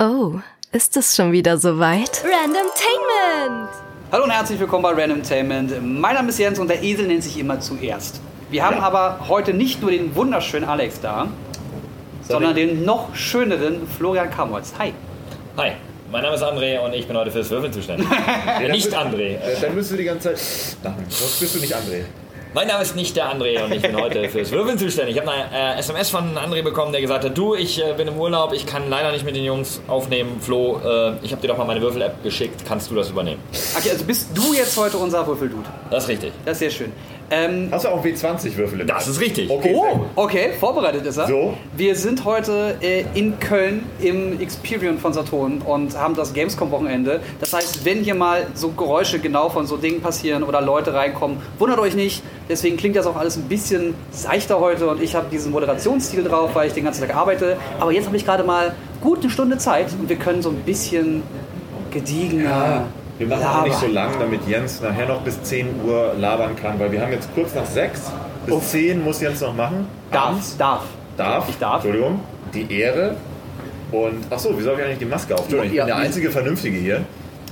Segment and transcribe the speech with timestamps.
[0.00, 0.40] Oh,
[0.72, 2.22] ist es schon wieder soweit?
[2.24, 3.68] Randomtainment!
[4.10, 5.72] Hallo und herzlich willkommen bei Randomtainment.
[6.00, 8.20] Mein Name ist Jens und der Esel nennt sich immer zuerst.
[8.50, 8.82] Wir haben Ja.
[8.82, 11.28] aber heute nicht nur den wunderschönen Alex da,
[12.26, 14.72] sondern den noch schöneren Florian Kamholz.
[14.78, 14.92] Hi.
[15.56, 15.72] Hi,
[16.10, 18.08] mein Name ist André und ich bin heute fürs Würfeln zuständig.
[18.70, 19.36] Nicht André.
[19.36, 21.04] Äh, Dann müsst du die ganze Zeit lachen.
[21.08, 22.04] Sonst bist du nicht André.
[22.52, 25.14] Mein Name ist nicht der André und ich bin heute fürs Würfeln zuständig.
[25.14, 28.08] Ich habe eine äh, SMS von André bekommen, der gesagt hat, du, ich äh, bin
[28.08, 30.40] im Urlaub, ich kann leider nicht mit den Jungs aufnehmen.
[30.40, 33.40] Flo, äh, ich habe dir doch mal meine Würfel-App geschickt, kannst du das übernehmen?
[33.78, 35.68] Okay, also bist du jetzt heute unser Würfeldude.
[35.90, 36.32] Das ist richtig.
[36.44, 36.92] Das ist sehr schön.
[37.30, 39.48] Ähm, Hast du auch W20-Würfel im Das ist richtig.
[39.48, 41.28] Okay, oh, okay, vorbereitet ist er.
[41.28, 41.54] So.
[41.76, 47.20] Wir sind heute äh, in Köln im Experion von Saturn und haben das Gamescom-Wochenende.
[47.38, 51.38] Das heißt, wenn hier mal so Geräusche genau von so Dingen passieren oder Leute reinkommen,
[51.58, 52.22] wundert euch nicht.
[52.48, 56.50] Deswegen klingt das auch alles ein bisschen seichter heute und ich habe diesen Moderationsstil drauf,
[56.54, 57.56] weil ich den ganzen Tag arbeite.
[57.78, 60.56] Aber jetzt habe ich gerade mal gut eine Stunde Zeit und wir können so ein
[60.56, 61.22] bisschen
[61.92, 62.86] gediegener.
[63.20, 66.80] Wir machen auch nicht so lang, damit Jens nachher noch bis 10 Uhr labern kann,
[66.80, 68.10] weil wir haben jetzt kurz nach 6.
[68.46, 69.86] Bis 10 muss Jens noch machen.
[70.10, 70.56] Darf, Abends.
[70.56, 70.84] darf.
[71.18, 71.46] Darf.
[71.50, 71.84] Ich darf.
[71.84, 72.20] Entschuldigung.
[72.54, 73.16] Die Ehre.
[73.92, 75.42] Und, ach so, wieso habe ich eigentlich die Maske auf?
[75.42, 77.04] Entschuldigung, ich bin der einzige Vernünftige hier.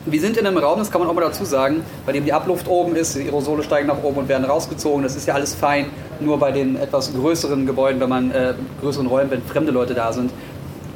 [0.07, 2.33] Wir sind in einem Raum, das kann man auch mal dazu sagen, bei dem die
[2.33, 5.03] Abluft oben ist, die Aerosole steigen nach oben und werden rausgezogen.
[5.03, 5.91] Das ist ja alles fein.
[6.19, 10.15] Nur bei den etwas größeren Gebäuden, wenn man äh, größeren Räumen, wenn fremde Leute da
[10.15, 10.31] sind,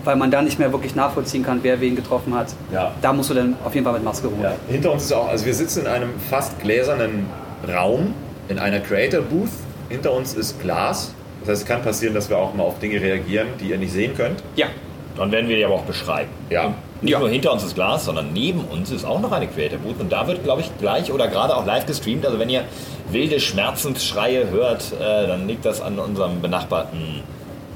[0.05, 2.49] weil man da nicht mehr wirklich nachvollziehen kann, wer wen getroffen hat.
[2.73, 2.93] Ja.
[3.03, 4.41] Da musst du dann auf jeden Fall mit Maske rum.
[4.43, 4.53] Ja.
[4.69, 7.27] Hinter uns ist auch, also wir sitzen in einem fast gläsernen
[7.73, 8.15] Raum,
[8.49, 9.51] in einer Creator Booth.
[9.89, 11.13] Hinter uns ist Glas.
[11.41, 13.93] Das heißt, es kann passieren, dass wir auch mal auf Dinge reagieren, die ihr nicht
[13.93, 14.43] sehen könnt.
[14.57, 14.67] ja.
[15.15, 16.31] Dann werden wir die aber auch beschreiben.
[16.49, 16.73] Ja.
[17.03, 17.19] Nicht Ja.
[17.19, 20.11] nur hinter uns ist Glas, sondern neben uns ist auch noch eine Creator Booth und
[20.11, 22.25] da wird, glaube ich, gleich oder gerade auch live gestreamt.
[22.25, 22.63] Also wenn ihr
[23.11, 27.21] wilde Schmerzensschreie hört, äh, dann liegt das an unserem benachbarten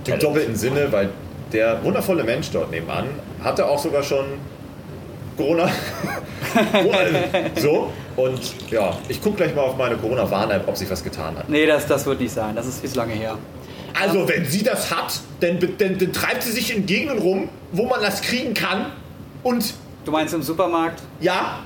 [0.06, 1.10] Im doppelten Sinne, weil
[1.56, 3.06] der wundervolle Mensch dort nebenan
[3.42, 4.26] hatte auch sogar schon
[5.38, 5.68] Corona.
[7.56, 11.48] so, und ja, ich gucke gleich mal auf meine Corona-Warn-App, ob sich was getan hat.
[11.48, 12.54] Nee, das, das wird nicht sein.
[12.54, 13.36] Das ist viel zu lange her.
[13.98, 17.86] Also, wenn sie das hat, dann, dann, dann treibt sie sich in Gegenden rum, wo
[17.86, 18.86] man das kriegen kann.
[19.42, 19.74] Und
[20.04, 21.02] Du meinst im Supermarkt?
[21.20, 21.60] ja,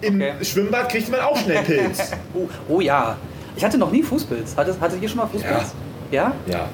[0.00, 0.32] im Okay.
[0.42, 2.12] Schwimmbad kriegt man auch schnell Pilz.
[2.34, 3.16] Oh, oh ja.
[3.56, 4.56] Ich hatte noch nie Fußpilz.
[4.56, 5.74] Hattet, hattet ihr schon mal Fußpilz?
[6.10, 6.32] Ja?
[6.46, 6.68] ja.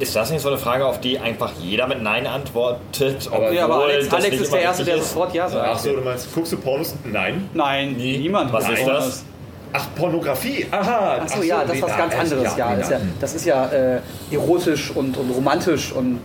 [0.00, 3.28] Ist das nicht so eine Frage, auf die einfach jeder mit Nein antwortet?
[3.30, 5.68] Aber- Ja, aber Alex, das Alex ist der Erste, der sofort Ja sagt.
[5.72, 6.94] Ach so, du meinst, guckst du Pornos?
[7.04, 7.48] Nein.
[7.54, 8.18] Nein, Nie.
[8.18, 8.52] niemand.
[8.52, 9.24] Was guckt ist das?
[9.72, 10.66] Ach, Pornografie.
[10.70, 11.20] Aha.
[11.22, 12.56] Ach so, ja, das ist was ganz ah, anderes.
[12.56, 14.00] Ja, das ist ja, das ist ja äh,
[14.32, 16.20] erotisch und, und romantisch und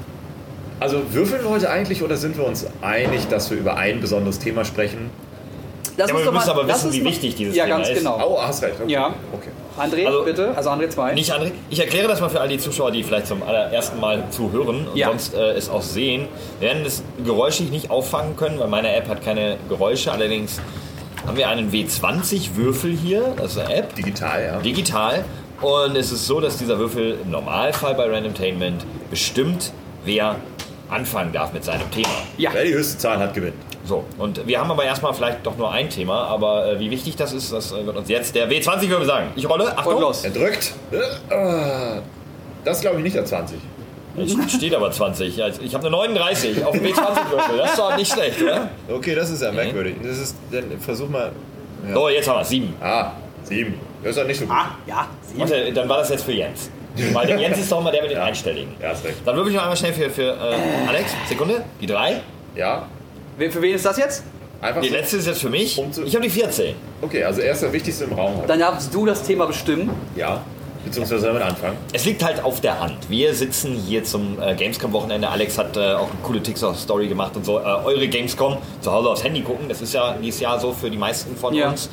[0.79, 4.39] Also würfeln wir heute eigentlich oder sind wir uns einig, dass wir über ein besonderes
[4.39, 5.09] Thema sprechen?
[5.97, 7.97] Lass Ja, aber wir müssen aber wissen, wie wichtig dieses ja, Thema ganz ist.
[7.97, 8.19] genau.
[8.23, 8.75] Oh, hast recht.
[8.81, 8.91] Okay.
[8.91, 9.13] Ja.
[9.33, 9.49] Okay.
[9.79, 10.53] André, Also- bitte.
[10.55, 11.13] Also André 2.
[11.13, 11.51] Nicht André.
[11.69, 14.95] Ich erkläre das mal für all die Zuschauer, die vielleicht zum allerersten Mal zuhören und
[14.97, 15.07] Ja.
[15.07, 16.27] sonst äh, es auch sehen.
[16.59, 20.11] Wir werden das geräuschig nicht auffangen können, weil meine App hat keine Geräusche.
[20.11, 20.59] Allerdings
[21.25, 24.59] haben wir einen W20-Würfel hier, das ist eine App, Digital, ja.
[24.59, 25.25] digital.
[25.61, 29.73] Und es ist so, dass dieser Würfel im Normalfall bei Randomtainment bestimmt,
[30.05, 30.37] wer
[30.89, 32.07] anfangen darf mit seinem Thema.
[32.37, 32.49] ja.
[32.53, 33.55] Wer die höchste Zahl hat, gewinnt.
[33.89, 37.15] So, und wir haben aber erstmal vielleicht doch nur ein Thema, aber äh, wie wichtig
[37.15, 39.31] das ist, das äh, wird uns jetzt der W20-Würfel sagen.
[39.35, 39.95] Ich rolle, Achtung.
[39.95, 40.23] Und los.
[40.23, 40.75] Er drückt.
[42.63, 43.57] Das ist, glaube ich, nicht der 20.
[44.15, 45.35] Es steht aber 20.
[45.35, 47.57] Ja, Ich habe eine 39 auf dem W20-Würfel.
[47.57, 48.69] Das ist doch nicht schlecht, oder?
[48.93, 49.95] Okay, das ist ja merkwürdig.
[50.03, 51.31] Das ist, dann versuch mal.
[51.87, 51.93] Ja.
[51.95, 52.49] So, jetzt haben wir es.
[52.49, 52.75] 7.
[52.81, 53.11] Ah,
[53.41, 53.73] 7.
[54.03, 54.55] Das ist ja nicht so gut.
[54.55, 55.07] Ah, ja.
[55.23, 55.39] sieben.
[55.39, 56.69] Warte, dann war das jetzt für Jens.
[57.13, 58.75] Weil der Jens ist doch mal der mit den Einstelligen.
[58.79, 59.17] Ja, hast recht.
[59.25, 61.15] Dann würfel ich noch einmal schnell für, für äh, Alex.
[61.27, 61.63] Sekunde.
[61.81, 62.21] Die 3.
[62.55, 62.85] Ja,
[63.39, 64.23] Für wen ist das jetzt?
[64.61, 64.95] einfach Die so.
[64.95, 65.77] letzte ist jetzt für mich.
[65.77, 66.75] Um Ich habe die 14.
[67.01, 68.47] Okay, also er ist der Wichtigste im Raum heute.
[68.47, 69.89] Dann darfst du das Thema bestimmen.
[70.17, 70.41] Ja,
[70.83, 71.77] beziehungsweise damit anfangen.
[71.93, 72.97] Es liegt halt auf der Hand.
[73.09, 75.29] Wir sitzen hier zum äh, Gamescom-Wochenende.
[75.29, 77.59] Alex hat äh, auch eine coole TikTok-Story gemacht und so.
[77.59, 79.69] Äh, eure Gamescom zu Hause aufs Handy gucken.
[79.69, 81.69] Das ist ja dieses Jahr so für die meisten von Ja.
[81.69, 81.89] uns.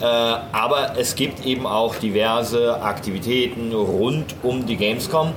[0.00, 5.32] Äh, aber es gibt eben auch diverse Aktivitäten rund um die Gamescom.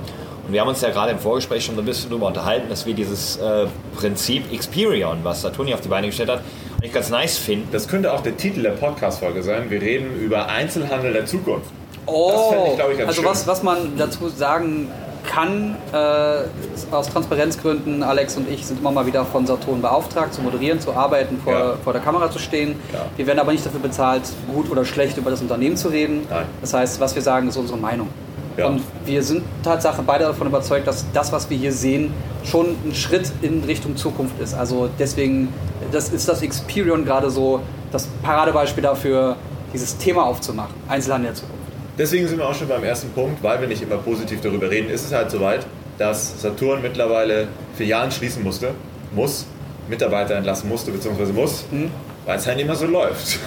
[0.51, 2.85] Und wir haben uns ja gerade im Vorgespräch schon so ein bisschen darüber unterhalten, dass
[2.85, 6.41] wir dieses äh, Prinzip Experion, was Saturni auf die Beine gestellt hat,
[6.75, 7.69] eigentlich ganz nice finden.
[7.71, 9.69] Das könnte auch der Titel der Podcast-Folge sein.
[9.69, 11.69] Wir reden über Einzelhandel der Zukunft.
[12.05, 13.31] Oh, ich, glaub ich, ganz also schön.
[13.31, 14.89] was, was man dazu sagen
[15.25, 20.41] kann, äh, aus Transparenzgründen, Alex und ich sind immer mal wieder von Saturn beauftragt, zu
[20.41, 21.73] moderieren, zu arbeiten, vor, Ja.
[21.81, 22.75] vor der Kamera zu stehen.
[22.91, 23.05] Ja.
[23.15, 26.27] Wir werden aber nicht dafür bezahlt, gut oder schlecht über das Unternehmen zu reden.
[26.29, 26.43] Nein.
[26.59, 28.09] Das heißt, was wir sagen, ist unsere Meinung.
[28.57, 28.67] Ja.
[28.67, 32.13] Und wir sind Tatsache beide davon überzeugt, dass das, was wir hier sehen,
[32.43, 34.53] schon ein Schritt in Richtung Zukunft ist.
[34.53, 35.49] Also deswegen,
[35.91, 37.61] das ist das Experion gerade so
[37.91, 39.35] das Paradebeispiel dafür,
[39.73, 40.73] dieses Thema aufzumachen.
[40.89, 41.61] Einzelhandel der Zukunft.
[41.97, 44.89] Deswegen sind wir auch schon beim ersten Punkt, weil wir nicht immer positiv darüber reden,
[44.89, 45.65] ist es halt soweit,
[45.97, 48.71] dass Saturn mittlerweile Filialen schließen musste,
[49.13, 49.45] muss,
[49.89, 51.31] Mitarbeiter entlassen musste bzw.
[51.33, 51.91] muss, Mhm.
[52.25, 53.39] weil es halt nicht mehr so läuft.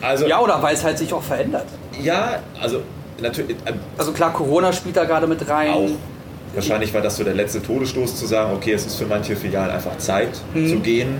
[0.00, 1.64] Also Ja, oder weil es halt sich auch verändert.
[2.02, 2.80] ja, also
[3.20, 5.70] natürlich äh, Also klar, Corona spielt da gerade mit rein.
[5.70, 5.90] auch.
[6.54, 9.70] Wahrscheinlich war das so der letzte Todesstoß zu sagen, okay, es ist für manche Filialen
[9.72, 10.68] einfach Zeit Mhm.
[10.68, 11.18] zu gehen.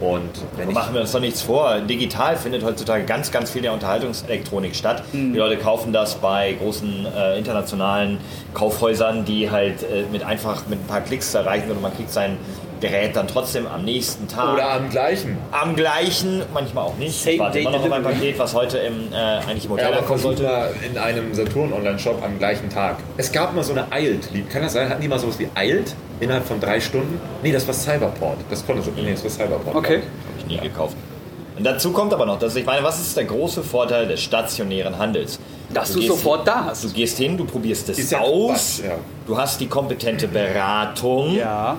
[0.00, 1.80] Und wenn ich Machen wir uns doch nichts vor.
[1.80, 5.02] Digital findet heutzutage ganz, ganz viel der Unterhaltungselektronik statt.
[5.12, 5.32] Mhm.
[5.32, 8.18] Die Leute kaufen das bei großen äh, internationalen
[8.54, 12.36] Kaufhäusern, die halt äh, mit einfach mit ein paar Klicks erreichen und man kriegt sein
[12.80, 14.54] Gerät dann trotzdem am nächsten Tag.
[14.54, 15.36] oder am gleichen.
[15.50, 17.20] am gleichen, manchmal auch nicht.
[17.20, 18.20] Same ich warte immer noch auf mein delivery.
[18.20, 20.70] Paket, was heute im, äh, eigentlich im Ja, Hotel aber ankommen sollte.
[20.88, 22.96] in einem Saturn-Online-Shop am gleichen Tag.
[23.16, 24.28] Es gab mal so eine Eilt.
[24.50, 24.88] Kann das sein?
[24.88, 27.20] Hatten die mal sowas wie Eilt innerhalb von drei Stunden?
[27.42, 28.38] Nee, das war Cyberport.
[28.50, 28.90] Das konnte so.
[28.94, 29.74] Nee, das war Cyberport.
[29.74, 29.96] Okay.
[29.96, 30.04] Habe
[30.38, 30.96] ich nie gekauft.
[31.56, 34.96] Und dazu kommt aber noch, dass ich meine, was ist der große Vorteil des stationären
[34.96, 35.40] Handels?
[35.74, 36.84] Dass du gehst sofort hin, da hast.
[36.84, 38.92] Du gehst hin, du probierst es Ist ja aus, ja.
[39.26, 41.76] du hast die kompetente Beratung Ja.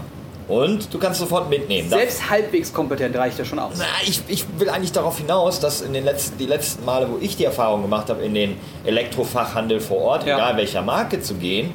[0.50, 1.90] Und du kannst sofort mitnehmen.
[1.90, 3.76] Das- Selbst halbwegs kompetent reicht ja schon aus.
[3.78, 7.18] na, ich, ich will eigentlich darauf hinaus, dass in den letzten, die letzten Male, wo
[7.22, 10.36] ich die Erfahrung gemacht habe, in den Elektrofachhandel vor Ort, Ja.
[10.36, 11.72] egal welcher Marke zu gehen,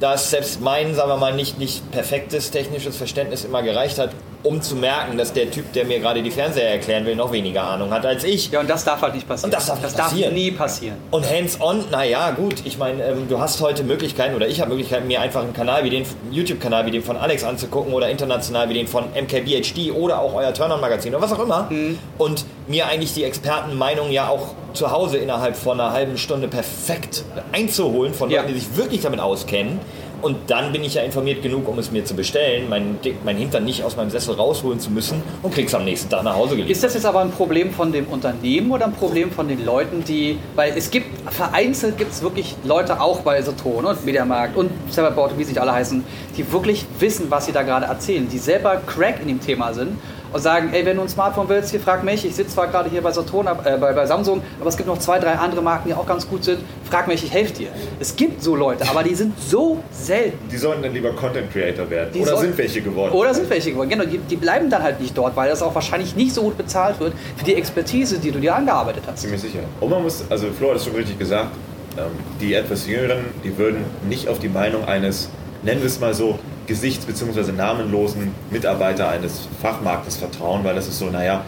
[0.00, 4.10] dass selbst mein, sagen wir mal, nicht, nicht perfektes technisches Verständnis immer gereicht hat,
[4.44, 7.64] um zu merken, dass der Typ, der mir gerade die Fernseher erklären will, noch weniger
[7.64, 8.50] Ahnung hat als ich.
[8.50, 9.50] Ja, und das darf halt nicht passieren.
[9.50, 10.34] Und das darf das darf passieren.
[10.34, 10.96] nie passieren.
[11.10, 15.06] Und hands-on, naja, gut, ich meine, ähm, du hast heute Möglichkeiten, oder ich habe Möglichkeiten,
[15.06, 18.74] mir einfach einen Kanal wie den, YouTube-Kanal wie den von Alex anzugucken oder international wie
[18.74, 21.70] den von MKBHD oder auch euer Turn-On-Magazin oder was auch immer.
[22.18, 27.24] Und mir eigentlich die Expertenmeinung ja auch zu Hause innerhalb von einer halben Stunde perfekt
[27.52, 28.42] einzuholen von Ja.
[28.42, 29.80] Leuten, die sich wirklich damit auskennen.
[30.24, 33.62] Und dann bin ich ja informiert genug, um es mir zu bestellen, mein, mein Hintern
[33.62, 36.70] nicht aus meinem Sessel rausholen zu müssen und krieg's am nächsten Tag nach Hause geliefert.
[36.70, 40.02] Ist das jetzt aber ein Problem von dem Unternehmen oder ein Problem von den Leuten,
[40.02, 44.70] die, weil es gibt, vereinzelt gibt es wirklich Leute auch bei Saturn und Mediamarkt und
[44.90, 46.02] Cyberport, wie sie alle heißen,
[46.38, 49.98] die wirklich wissen, was sie da gerade erzählen, die selber Crack in dem Thema sind
[50.34, 52.90] und sagen, ey, wenn du ein Smartphone willst, hier frag mich, ich sitze zwar gerade
[52.90, 55.88] hier bei Saturn, äh, bei, bei Samsung, aber es gibt noch zwei, drei andere Marken,
[55.88, 56.58] die auch ganz gut sind,
[56.90, 57.68] frag mich, ich helfe dir.
[58.00, 60.36] Es gibt so Leute, aber die sind so selten.
[60.50, 62.10] Die sollten dann lieber Content Creator werden.
[62.12, 63.12] Die Oder sind welche geworden.
[63.12, 63.88] Oder sind welche geworden.
[63.88, 66.58] Genau, die, die bleiben dann halt nicht dort, weil das auch wahrscheinlich nicht so gut
[66.58, 69.20] bezahlt wird für die Expertise, die du dir angearbeitet hast.
[69.20, 69.60] Ziemlich sicher.
[69.80, 71.50] Und man muss, also Flo hat es schon richtig gesagt,
[71.96, 72.06] ähm,
[72.40, 75.28] die etwas Jüngeren, die würden nicht auf die Meinung eines,
[75.64, 77.52] nennen wir es mal so, gesichts- bzw.
[77.52, 81.44] namenlosen Mitarbeiter eines Fachmarktes vertrauen, weil das ist so, naja,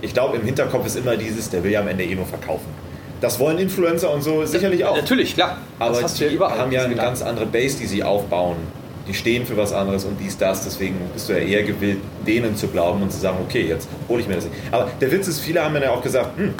[0.00, 2.66] ich glaube, im Hinterkopf ist immer dieses, der will ja am Ende eh nur verkaufen.
[3.20, 4.96] Das wollen Influencer und so sicherlich auch.
[4.96, 5.58] Natürlich, klar.
[5.78, 8.56] Aber die ja haben ja eine ganz andere Base, die sie aufbauen.
[9.08, 10.64] Die stehen für was anderes und dies, das.
[10.64, 14.20] Deswegen bist du ja eher gewillt, denen zu glauben und zu sagen, okay, jetzt hole
[14.20, 14.56] ich mir das nicht.
[14.70, 16.52] Aber der Witz ist, viele haben mir ja auch gesagt, hm,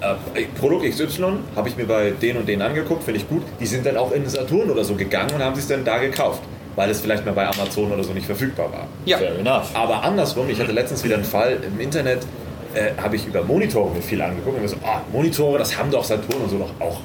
[0.00, 3.42] äh, Produkt XY habe ich mir bei denen und denen angeguckt, finde ich gut.
[3.60, 6.42] Die sind dann auch in Saturn oder so gegangen und haben sich dann da gekauft,
[6.76, 8.86] weil es vielleicht mal bei Amazon oder so nicht verfügbar war.
[9.04, 9.18] Ja.
[9.18, 9.70] Fair enough.
[9.74, 12.26] Aber andersrum, ich hatte letztens wieder einen Fall im Internet,
[12.74, 15.90] äh, habe ich über Monitore mir viel angeguckt und mir so, ah, Monitore, das haben
[15.90, 17.00] doch Saturn und so doch auch.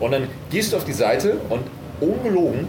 [0.00, 1.62] Und dann gehst du auf die Seite und
[2.00, 2.68] ungelogen,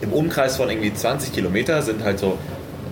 [0.00, 2.38] im Umkreis von irgendwie 20 Kilometer sind halt so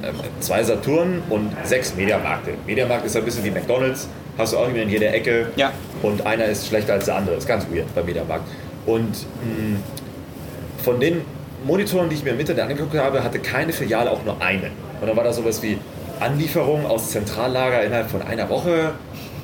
[0.03, 2.55] ähm, zwei Saturn und sechs Mediamarkte.
[2.67, 5.49] Mediamarkt ist ein bisschen wie McDonalds, hast du auch immer in jeder Ecke.
[5.57, 5.73] Ja.
[6.03, 7.37] Und einer ist schlechter als der andere.
[7.37, 8.45] Ist ganz weird beim Mediamarkt.
[8.87, 9.79] Und mh,
[10.83, 11.23] von den
[11.65, 14.71] Monitoren, die ich mir im Internet angeguckt habe, hatte keine Filiale auch nur einen.
[15.01, 15.79] Und dann war da sowas wie
[16.21, 18.93] Anlieferung aus Zentrallager innerhalb von einer Woche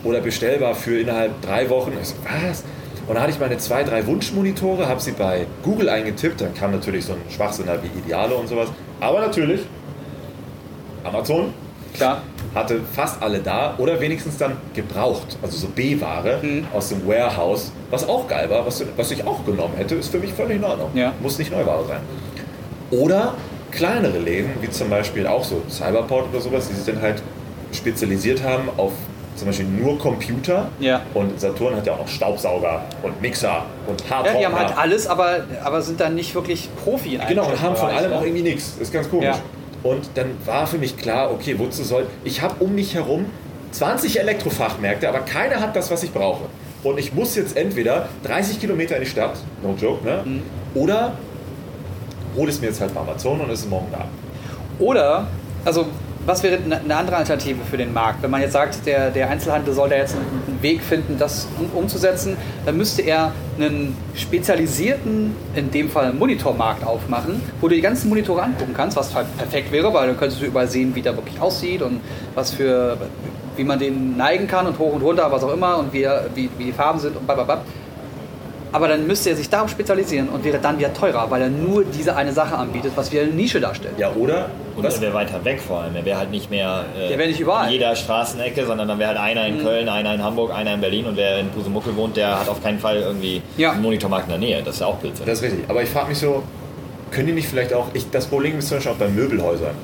[0.05, 1.93] oder bestellbar für innerhalb drei Wochen.
[2.01, 2.65] Ich so, was?
[3.07, 6.41] Und dann hatte ich meine zwei, drei Wunschmonitore, habe sie bei Google eingetippt.
[6.41, 8.69] Dann kam natürlich so ein Schwachsinn da wie Ideale und sowas.
[9.01, 9.63] Aber natürlich,
[11.03, 11.53] Amazon
[11.95, 12.23] Klar.
[12.55, 16.67] hatte fast alle da oder wenigstens dann gebraucht, also so B-Ware Mhm.
[16.75, 20.19] aus dem Warehouse, was auch geil war, was, was ich auch genommen hätte, ist für
[20.19, 20.91] mich völlig in Ordnung.
[20.95, 21.13] Ja.
[21.21, 22.01] Muss nicht Neuware sein.
[22.91, 23.35] Oder
[23.71, 27.23] kleinere Läden, wie zum Beispiel auch so Cyberport oder sowas, die sich dann halt
[27.73, 28.93] spezialisiert haben auf
[29.35, 30.69] zum Beispiel nur Computer.
[30.79, 31.01] Ja.
[31.15, 34.39] Und Saturn hat ja auch noch Staubsauger und Mixer und Ja, Hardrock.
[34.39, 37.89] die haben halt alles, aber, aber sind dann nicht wirklich Profi Genau, und haben von
[37.89, 38.17] allem ne?
[38.19, 38.77] auch irgendwie nichts.
[38.79, 39.25] Ist ganz komisch.
[39.29, 39.39] Ja.
[39.83, 42.07] Und dann war für mich klar, okay, wozu soll.
[42.25, 43.27] Ich habe um mich herum
[43.73, 46.45] 20 Elektrofachmärkte, aber keiner hat das, was ich brauche.
[46.83, 50.23] Und ich muss jetzt entweder 30 Kilometer in die Stadt, no joke, ne?
[50.25, 50.43] Mhm.
[50.75, 51.15] Oder
[52.37, 54.07] hole es mir jetzt halt bei Amazon und es ist morgen da.
[54.79, 55.27] Oder,
[55.65, 55.87] also
[56.27, 58.23] was wäre eine andere Alternative für den Markt?
[58.23, 61.67] Wenn man jetzt sagt, der, der Einzelhandel soll da jetzt einen Weg finden, das um,
[61.77, 68.09] umzusetzen, dann müsste er einen spezialisierten, in dem Fall Monitormarkt aufmachen, wo du die ganzen
[68.09, 71.17] Monitore angucken kannst, was halt perfekt wäre, weil dann könntest du überall sehen, wie der
[71.17, 72.01] wirklich aussieht und
[72.35, 72.97] was für,
[73.57, 76.49] wie man den neigen kann und hoch und runter, was auch immer und wie, wie,
[76.57, 77.63] wie die Farben sind und blablabla.
[78.73, 81.85] Aber dann müsste er sich darauf spezialisieren und wäre dann wieder teurer, weil er nur
[81.85, 83.95] diese eine Sache anbietet, was wie eine Nische darstellt.
[83.99, 84.49] Ja, oder?
[84.77, 85.95] Und er wäre weiter weg vor allem.
[85.95, 87.67] Er wäre halt nicht mehr äh, Der wäre nicht überall.
[87.67, 90.81] in jeder Straßenecke, sondern dann wäre halt einer in Köln, einer in Hamburg, einer in
[90.81, 93.73] Berlin und wer in Pusemuckel wohnt, der hat auf keinen Fall irgendwie Ja.
[93.73, 94.63] einen Monitormarkt in der Nähe.
[94.63, 95.27] Das ist ja auch Blödsinn.
[95.27, 95.65] Das ist richtig.
[95.69, 96.43] Aber ich frage mich so,
[97.11, 99.75] können die nicht vielleicht auch, ich, das Problem ist zum Beispiel auch bei Möbelhäusern.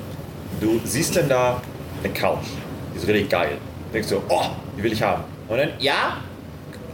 [0.62, 1.61] Du siehst denn da
[2.02, 2.38] eine Couch,
[2.95, 3.50] die ist richtig geil.
[3.92, 4.42] Denkst du, oh,
[4.78, 5.25] die will ich haben.
[5.49, 6.16] Und dann, ja,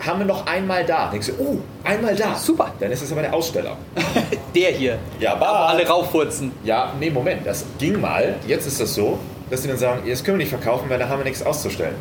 [0.01, 1.09] haben wir noch einmal da.
[1.11, 2.35] Denkst du, oh, einmal da.
[2.37, 2.73] Super.
[2.79, 3.77] Dann ist es aber der Aussteller.
[4.55, 4.99] Der hier.
[5.19, 6.53] Ja, Aber aber alle rauffurzen.
[6.63, 8.37] Ja, nee, Moment, das ging mal.
[8.47, 9.19] Jetzt ist das so,
[9.51, 11.95] dass die dann sagen, das können wir nicht verkaufen, weil da haben wir nichts auszustellen.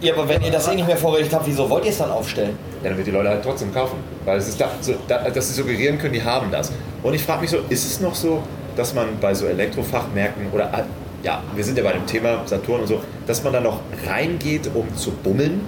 [0.00, 2.10] Ja, aber wenn ihr das eh nicht mehr vorrätig habt, wieso wollt ihr es dann
[2.10, 2.58] aufstellen?
[2.82, 3.96] Ja, dann wird die Leute halt trotzdem kaufen.
[4.26, 6.72] Weil es ist da, so, da, dass sie suggerieren können, die haben das.
[7.02, 8.42] Und ich frage mich so, ist es noch so,
[8.76, 10.82] dass man bei so Elektrofachmärkten oder ah,
[11.22, 14.70] ja, wir sind ja bei dem Thema Saturn und so, dass man da noch reingeht,
[14.74, 15.62] um zu bummeln?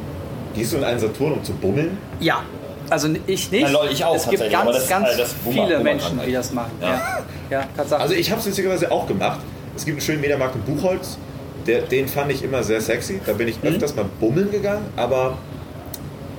[0.57, 1.99] Gehst du in einen Saturn, um zu bummeln?
[2.21, 2.43] Ja.
[2.89, 3.63] Also ich nicht.
[3.63, 6.21] Ja, Leute, ich auch Es gibt tatsächlich, ganz, das- ganz das Boomer- viele Boomer Menschen,
[6.25, 6.71] die das machen.
[6.81, 6.89] Ja.
[6.89, 8.01] Ja, ja Tatsache.
[8.01, 9.41] Also ich habe es witzigerweise auch gemacht.
[9.75, 11.19] Es gibt einen schönen Mediamarkt in Buchholz.
[11.67, 13.21] Der, den fand ich immer sehr sexy.
[13.27, 15.37] Da bin ich öfters mal bummeln gegangen, aber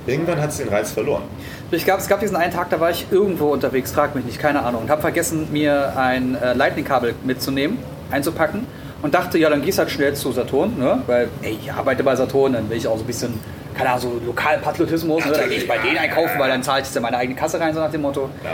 [0.06, 1.22] irgendwann hat es den Reiz verloren.
[1.70, 4.38] Ich gab, es gab diesen einen Tag, da war ich irgendwo unterwegs, frag mich nicht,
[4.38, 7.76] keine Ahnung, und habe vergessen, mir ein äh, Lightning-Kabel mitzunehmen,
[8.10, 8.66] einzupacken
[9.02, 11.02] und dachte, ja, dann gehst halt schnell zu Saturn, ne?
[11.06, 13.34] weil, ey, ich arbeite bei Saturn, dann will ich auch so ein bisschen,
[13.78, 15.32] keine Ahnung, so Lokalpatriotismus, ne?
[15.32, 17.72] dann gehe ich bei denen einkaufen, weil dann zahle ich ja meine eigene Kasse rein,
[17.72, 18.28] so nach dem Motto.
[18.44, 18.50] Ja.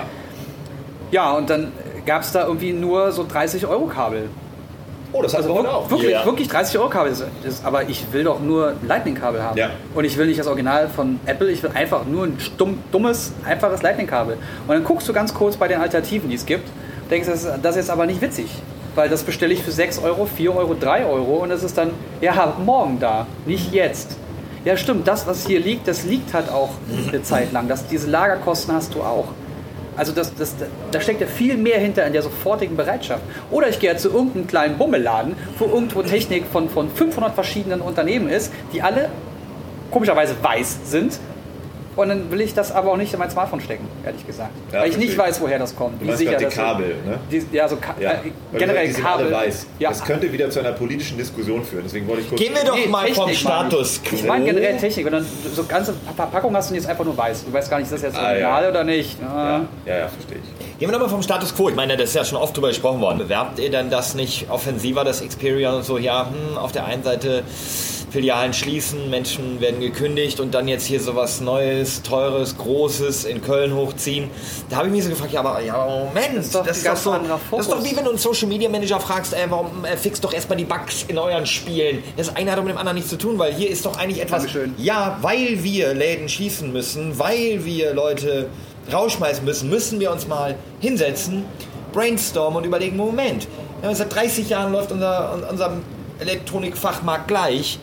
[1.10, 1.72] Ja, und dann
[2.06, 4.28] gab es da irgendwie nur so 30 Euro Kabel.
[5.12, 5.88] Oh, das hat Also wir auch.
[5.90, 6.26] wirklich, Ja.
[6.26, 7.10] wirklich 30 Euro Kabel.
[7.10, 9.56] Das ist, aber ich will doch nur ein Lightning-Kabel haben.
[9.56, 9.70] Ja.
[9.94, 13.32] Und ich will nicht das Original von Apple, ich will einfach nur ein stumm, dummes,
[13.46, 14.34] einfaches Lightning-Kabel.
[14.66, 16.68] Und dann guckst du ganz kurz bei den Alternativen, die es gibt,
[17.10, 18.50] denkst, das ist, das ist aber nicht witzig.
[18.96, 21.90] Weil das bestelle ich für 6 Euro, 4 Euro, 3 Euro und es ist dann,
[22.20, 24.16] ja, morgen da, nicht jetzt.
[24.64, 26.70] Ja, stimmt, das, was hier liegt, das liegt halt auch
[27.08, 27.68] eine Zeit lang.
[27.68, 29.28] Das, diese Lagerkosten hast du auch.
[29.96, 30.54] Also das, das,
[30.90, 33.22] da steckt ja viel mehr hinter in der sofortigen Bereitschaft.
[33.50, 37.80] Oder ich gehe ja zu irgendeinem kleinen Bummelladen, wo irgendwo Technik von, von 500 verschiedenen
[37.80, 39.10] Unternehmen ist, die alle
[39.90, 41.18] komischerweise weiß sind.
[41.96, 44.50] Und dann will ich das aber auch nicht in mein Smartphone stecken, ehrlich gesagt.
[44.72, 45.32] Ja, Weil ich nicht verstehe.
[45.34, 46.00] weiß, woher das kommt.
[46.02, 47.18] Du meinst gerade die Kabel, ne?
[47.30, 48.12] Die, ja, so Ka Ja.
[48.12, 48.16] äh,
[48.58, 49.30] generell sind Kabel.
[49.30, 49.66] weiß.
[49.78, 49.90] Ja.
[49.90, 51.82] Das könnte wieder zu einer politischen Diskussion führen.
[51.84, 52.40] Deswegen wollte ich kurz.
[52.40, 54.16] Gehen wir doch Nee, mal vom Technik meine Status quo.
[54.16, 55.06] ich meine generell Technik.
[55.06, 57.44] Und dann so ganze Verpackung hast du und jetzt einfach nur weiß.
[57.44, 58.68] Du weißt gar nicht, ist das jetzt Ah, original ja.
[58.70, 59.18] oder nicht.
[59.20, 60.78] Ja, ja, ja verstehe ich.
[60.78, 61.68] Gehen wir nochmal vom Status quo.
[61.68, 63.18] Ich meine, das ist ja schon oft drüber gesprochen worden.
[63.18, 65.98] Bewerbt ihr denn das nicht offensiver, das Xperia und so?
[65.98, 67.44] Ja, hm, auf der einen Seite
[68.14, 73.74] Filialen schließen, Menschen werden gekündigt und dann jetzt hier sowas Neues, Teures, Großes in Köln
[73.74, 74.30] hochziehen.
[74.70, 77.02] Da habe ich mich so gefragt, ja, aber, ja, Moment, Das ist doch ein ganz
[77.02, 79.84] so, anderer das ist doch wie wenn du einen Social Media Manager fragst, ey, warum
[79.84, 82.04] äh, fixt doch erstmal die Bugs in euren Spielen?
[82.16, 84.22] Das eine hat doch mit dem anderen nichts zu tun, weil hier ist doch eigentlich
[84.22, 84.44] etwas.
[84.44, 84.76] Dankeschön.
[84.78, 88.46] Ja, weil wir Läden schließen müssen, weil wir Leute
[88.92, 91.44] rausschmeißen müssen, müssen wir uns mal hinsetzen,
[91.92, 93.48] brainstormen und überlegen, Moment,
[93.92, 95.78] seit 30 Jahren läuft unser, unser
[96.20, 97.80] Elektronikfachmarkt gleich.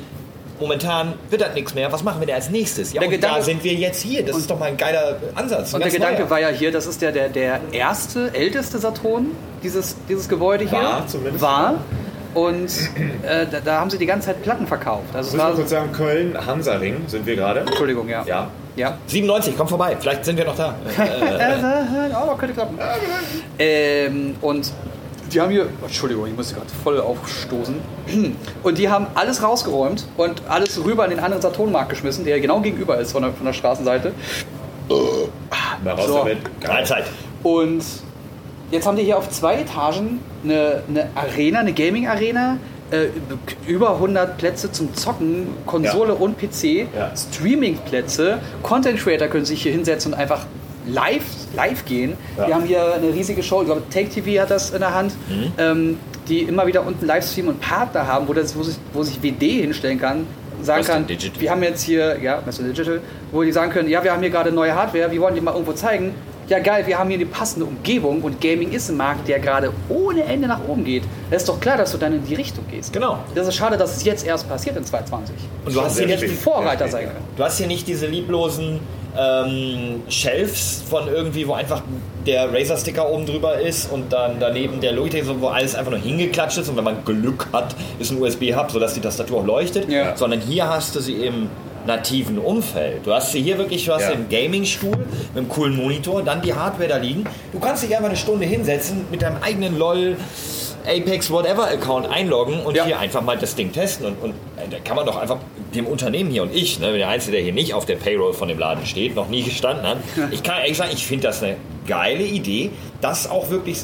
[0.61, 1.91] Momentan wird das nichts mehr.
[1.91, 2.93] Was machen wir denn als nächstes?
[2.93, 4.23] Ja, Der und da Gedanke- sind wir jetzt hier.
[4.23, 5.71] Das ist doch mal ein geiler Ansatz.
[5.73, 6.29] ein Und der Gedanke neuer.
[6.29, 9.31] war ja hier, das ist der, der, der erste, älteste Saturn,
[9.63, 10.79] dieses, dieses Gebäude hier.
[10.79, 11.41] War zumindest.
[11.41, 11.75] War.
[12.33, 12.69] Und
[13.23, 15.13] äh, da, da haben sie die ganze Zeit Platten verkauft.
[15.13, 17.61] Also war, kurz sagen, Köln, Hansaring sind wir gerade.
[17.61, 18.23] Entschuldigung, ja.
[18.25, 18.47] Ja.
[18.77, 18.97] Ja.
[19.07, 19.97] 97, komm vorbei.
[19.99, 20.75] Vielleicht sind wir noch da.
[20.97, 22.77] Äh, aber könnte klappen.
[23.59, 24.71] Ähm, und
[25.33, 27.75] die haben hier, Entschuldigung, ich muss gerade voll aufstoßen.
[28.63, 32.59] Und die haben alles rausgeräumt und alles rüber in den anderen Saturnmarkt geschmissen, der genau
[32.61, 34.11] gegenüber ist von der, von der Straßenseite.
[35.83, 36.17] Mal raus So.
[36.19, 36.37] damit.
[36.67, 37.05] Mahlzeit.
[37.43, 37.83] Und
[38.71, 42.57] jetzt haben die hier auf zwei Etagen eine, eine Arena, eine Gaming-Arena,
[42.91, 43.05] äh,
[43.67, 46.19] über 100 Plätze zum Zocken, Konsole Ja.
[46.19, 47.11] und PC, Ja.
[47.15, 50.45] Streaming-Plätze, Content-Creator können sich hier hinsetzen und einfach
[50.91, 51.23] live,
[51.55, 52.13] live gehen.
[52.37, 52.47] Ja.
[52.47, 55.13] Wir haben hier eine riesige Show, ich glaube Take TV hat das in der Hand,
[55.29, 55.51] Mhm.
[55.57, 59.21] ähm, die immer wieder unten Livestream und Partner haben, wo, das, wo, sich, wo sich
[59.21, 60.27] WD hinstellen kann,
[60.61, 61.41] sagen kann, Digital.
[61.41, 64.29] wir haben jetzt hier, ja, Western Digital, wo die sagen können, ja, wir haben hier
[64.29, 66.13] gerade neue Hardware, wir wollen die mal irgendwo zeigen.
[66.47, 69.71] Ja, geil, wir haben hier eine passende Umgebung und Gaming ist ein Markt, der gerade
[69.87, 71.03] ohne Ende nach oben geht.
[71.29, 72.91] Es ist doch klar, dass du dann in die Richtung gehst.
[72.91, 73.19] Genau.
[73.35, 75.33] Das ist schade, dass es jetzt erst passiert in 2020.
[75.65, 77.23] Und du hast hier Jetzt nicht ein Vorreiter sein können.
[77.37, 78.81] Du hast hier nicht diese lieblosen
[79.17, 81.81] ähm, Shelves von irgendwie, wo einfach
[82.25, 86.57] der Razer-Sticker oben drüber ist und dann daneben der Logitech, wo alles einfach nur hingeklatscht
[86.59, 89.89] ist und wenn man Glück hat, ist ein USB-Hub, sodass die Tastatur auch leuchtet.
[89.89, 90.15] Ja.
[90.15, 91.49] Sondern hier hast du sie im
[91.87, 93.05] nativen Umfeld.
[93.07, 94.11] Du hast sie hier wirklich, du hast Ja.
[94.11, 97.23] den Gaming-Stuhl mit einem coolen Monitor, dann die Hardware da liegen.
[97.51, 100.15] Du kannst dich einfach eine Stunde hinsetzen mit deinem eigenen LOL
[100.87, 102.85] Apex Whatever Account einloggen und Ja.
[102.85, 104.05] hier einfach mal das Ding testen.
[104.07, 105.37] Und, und äh, da kann man doch einfach
[105.75, 108.47] dem Unternehmen hier und ich, ne, der Einzige, der hier nicht auf der Payroll von
[108.47, 109.97] dem Laden steht, noch nie gestanden hat,
[110.31, 111.55] ich kann ehrlich sagen, ich finde das eine
[111.87, 113.79] geile Idee, das auch wirklich,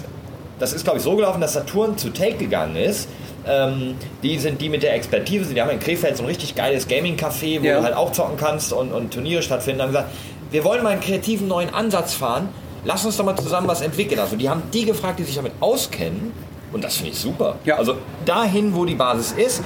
[0.59, 3.07] das ist glaube ich so gelaufen, dass Saturn zu Take gegangen ist.
[3.49, 6.87] Ähm, die sind die mit der Expertise, die haben in Krefeld so ein richtig geiles
[6.89, 7.77] Gaming-Café, wo Ja.
[7.77, 9.81] du halt auch zocken kannst und, und Turniere stattfinden.
[9.81, 10.09] haben gesagt,
[10.51, 12.49] wir wollen mal einen kreativen neuen Ansatz fahren,
[12.83, 14.19] lass uns doch mal zusammen was entwickeln.
[14.19, 16.33] Also die haben die gefragt, die sich damit auskennen
[16.71, 17.55] und das finde ich super.
[17.65, 17.77] Ja.
[17.77, 19.63] Also dahin, wo die Basis ist.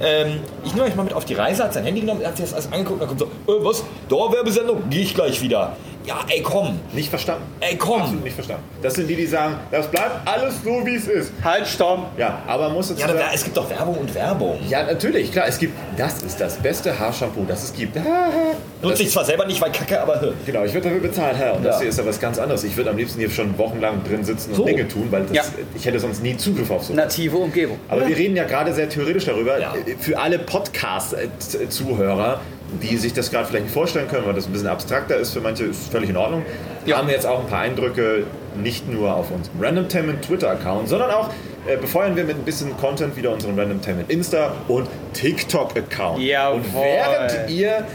[0.00, 2.46] Ähm, ich nehme euch mal mit auf die Reise, hat sein Handy genommen, hat sich
[2.46, 5.76] das alles angeguckt und dann kommt so, äh, was, Dauerwerbesendung, gehe ich gleich wieder.
[6.04, 7.44] Ja, ey komm, Nicht verstanden.
[7.60, 8.02] ey komm.
[8.02, 8.62] Absolut nicht verstanden.
[8.82, 11.32] Das sind die, die sagen, das bleibt alles so, wie es ist.
[11.42, 12.04] Halt, Sturm.
[12.18, 14.58] Ja, aber man muss dazu Ja, aber es gibt doch Werbung und Werbung.
[14.68, 17.96] ja, natürlich, klar, es gibt, das ist das beste Haarshampoo, das es gibt.
[18.82, 20.34] Nutze ich zwar selber nicht, weil Kacke, aber.
[20.44, 21.54] Genau, ich würde dafür bezahlt, Herr.
[21.56, 21.80] Und das Ja.
[21.80, 22.64] hier ist ja was ganz anderes.
[22.64, 24.64] Ich würde am liebsten hier schon wochenlang drin sitzen und So.
[24.66, 25.42] Dinge tun, weil das, Ja.
[25.74, 26.92] ich hätte sonst nie Zugriff auf so.
[26.92, 27.78] Native Umgebung.
[27.88, 29.58] Aber wir reden ja gerade sehr theoretisch darüber.
[29.58, 29.72] Ja.
[30.00, 32.40] Für alle Podcast-Zuhörer,
[32.82, 35.40] die sich das gerade vielleicht nicht vorstellen können, weil das ein bisschen abstrakter ist, für
[35.40, 36.42] manche ist völlig in Ordnung,
[36.86, 36.98] Ja.
[36.98, 38.24] haben wir jetzt auch ein paar Eindrücke,
[38.60, 41.30] nicht nur auf unserem Randomtainment Twitter-Account, sondern auch
[41.66, 46.20] äh, befeuern wir mit ein bisschen Content wieder unseren Randomtainment Insta- und TikTok-Account.
[46.22, 46.56] Jawohl.
[46.60, 47.86] Und während ihr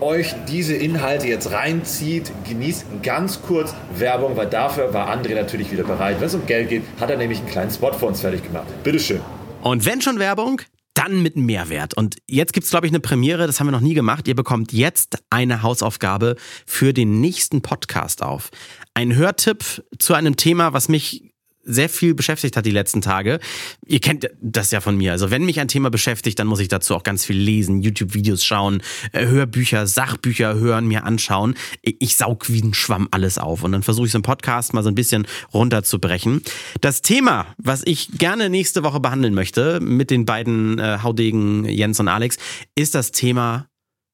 [0.00, 5.82] euch diese Inhalte jetzt reinzieht, genießt ganz kurz Werbung, weil dafür war André natürlich wieder
[5.84, 6.16] bereit.
[6.20, 8.66] Wenn es um Geld geht, hat er nämlich einen kleinen Spot für uns fertig gemacht.
[8.84, 9.20] Bitteschön.
[9.62, 10.62] Und wenn schon Werbung,
[11.00, 11.94] dann mit Mehrwert.
[11.94, 14.28] Und jetzt gibt's glaube ich, eine Premiere, das haben wir noch nie gemacht.
[14.28, 18.50] Ihr bekommt jetzt eine Hausaufgabe für den nächsten Podcast auf.
[18.92, 19.64] Ein Hörtipp
[19.98, 23.38] zu einem Thema, was mich sehr viel beschäftigt hat die letzten Tage.
[23.86, 25.12] Ihr kennt das ja von mir.
[25.12, 28.44] Also wenn mich ein Thema beschäftigt, dann muss ich dazu auch ganz viel lesen, YouTube-Videos
[28.44, 31.54] schauen, äh, Hörbücher, Sachbücher hören, mir anschauen.
[31.82, 33.62] Ich saug wie ein Schwamm alles auf.
[33.62, 36.42] Und dann versuche ich so einen Podcast mal so ein bisschen runterzubrechen.
[36.80, 42.00] Das Thema, was ich gerne nächste Woche behandeln möchte mit den beiden äh, Haudegen Jens
[42.00, 42.38] und Alex,
[42.74, 43.66] ist das Thema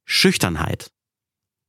[0.04, 0.90] Schüchternheit.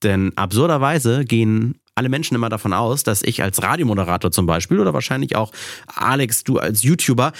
[0.03, 4.93] Denn absurderweise gehen alle Menschen immer davon aus, dass ich als Radiomoderator zum Beispiel oder
[4.93, 5.51] wahrscheinlich auch
[5.87, 7.33] Alex, du als YouTuber,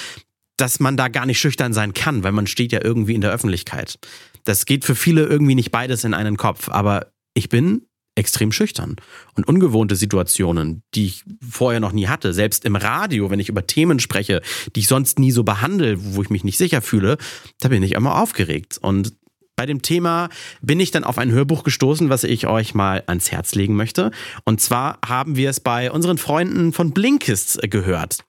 [0.58, 3.32] dass man da gar nicht schüchtern sein kann, weil man steht ja irgendwie in der
[3.32, 4.00] Öffentlichkeit.
[4.44, 7.84] Das geht für viele irgendwie nicht beides in einen Kopf, aber ich bin
[8.16, 8.96] extrem schüchtern.
[9.36, 13.68] Und ungewohnte Situationen, die ich vorher noch nie hatte, selbst im Radio, wenn ich über
[13.68, 14.42] Themen spreche,
[14.76, 17.18] die ich sonst nie so behandle, wo ich mich nicht sicher fühle,
[17.60, 18.80] da bin ich immer aufgeregt.
[18.82, 19.14] Und
[19.58, 20.30] bei dem Thema
[20.62, 24.12] bin ich dann auf ein Hörbuch gestoßen, was ich euch mal ans Herz legen möchte.
[24.46, 28.20] Und zwar haben wir es bei unseren Freunden von Blinkist äh, gehört.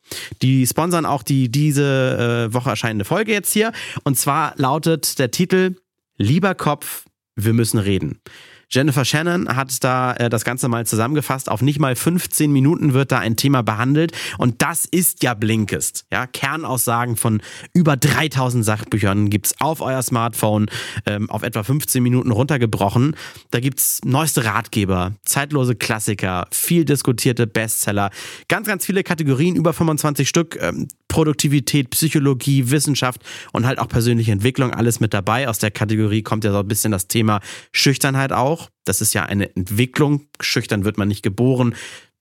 [0.43, 3.73] Die sponsern auch die diese äh, Woche erscheinende Folge jetzt hier.
[4.05, 5.77] Und zwar lautet der Titel
[6.17, 7.05] Lieber Kopf,
[7.37, 8.21] wir müssen reden.
[8.71, 11.51] Jennifer Shannon hat da äh, das Ganze mal zusammengefasst.
[11.51, 14.13] Auf nicht mal 15 Minuten wird da ein Thema behandelt.
[14.37, 16.05] Und das ist ja Blinkist.
[16.13, 17.41] Ja, Kernaussagen von
[17.73, 20.67] über 3000 Sachbüchern gibt's auf euer Smartphone
[21.07, 23.17] ähm, auf etwa 15 Minuten runtergebrochen.
[23.51, 28.11] Da gibt's neueste Ratgeber, zeitlose Klassiker, viel diskutierte Bestseller,
[28.49, 30.59] ganz, ganz viele Kategorien, über 25 Stück.
[30.61, 35.49] Ähm, Produktivität, Psychologie, Wissenschaft und halt auch persönliche Entwicklung, alles mit dabei.
[35.49, 37.41] Aus der Kategorie kommt ja so ein bisschen das Thema
[37.73, 38.69] Schüchternheit auch.
[38.85, 40.27] Das ist ja eine Entwicklung.
[40.41, 41.75] Schüchtern wird man nicht geboren.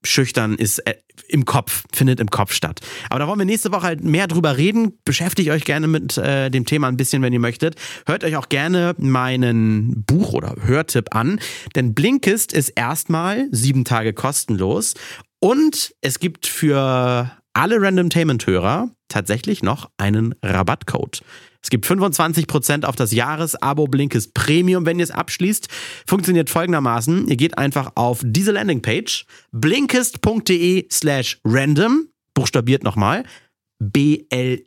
[0.03, 0.95] Schüchtern ist äh,
[1.27, 2.79] im Kopf, findet im Kopf statt.
[3.09, 4.93] Aber da wollen wir nächste Woche halt mehr drüber reden.
[5.03, 7.75] Beschäftigt euch gerne mit äh, dem Thema ein bisschen, wenn ihr möchtet.
[8.05, 11.39] Hört euch auch gerne meinen Buch- oder Hörtipp an.
[11.75, 14.93] Denn Blinkist ist erstmal sieben Tage kostenlos.
[15.39, 21.21] Und es gibt für alle Randomtainment-Hörer tatsächlich noch einen Rabattcode.
[21.61, 25.67] Es gibt 25% auf das Jahresabo Blinkist Premium, wenn ihr es abschließt.
[26.05, 27.27] Funktioniert folgendermaßen.
[27.27, 33.23] Ihr geht einfach auf diese Landingpage blinkist.de slash random, buchstabiert nochmal,
[33.79, 34.61] B-L-I-N-K-I-S-T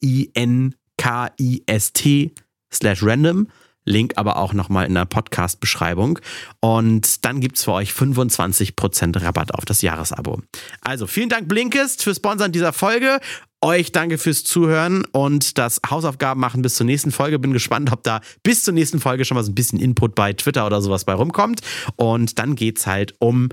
[2.72, 3.46] slash random.
[3.90, 6.18] Link aber auch nochmal in der Podcast-Beschreibung.
[6.60, 10.40] Und dann gibt's für euch 25% Rabatt auf das Jahresabo.
[10.80, 13.20] Also vielen Dank Blinkist für Sponsern dieser Folge.
[13.62, 17.38] Euch danke fürs Zuhören und das Hausaufgaben machen bis zur nächsten Folge.
[17.38, 20.32] Bin gespannt, ob da bis zur nächsten Folge schon mal so ein bisschen Input bei
[20.32, 21.60] Twitter oder sowas bei rumkommt.
[21.96, 23.50] Und dann geht's halt um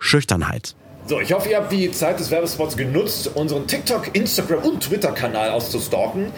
[0.00, 0.74] Schüchternheit.
[1.06, 5.50] So, ich hoffe, ihr habt die Zeit des Werbespots genutzt, unseren TikTok, Instagram und Twitter-Kanal
[5.50, 6.32] auszustalken.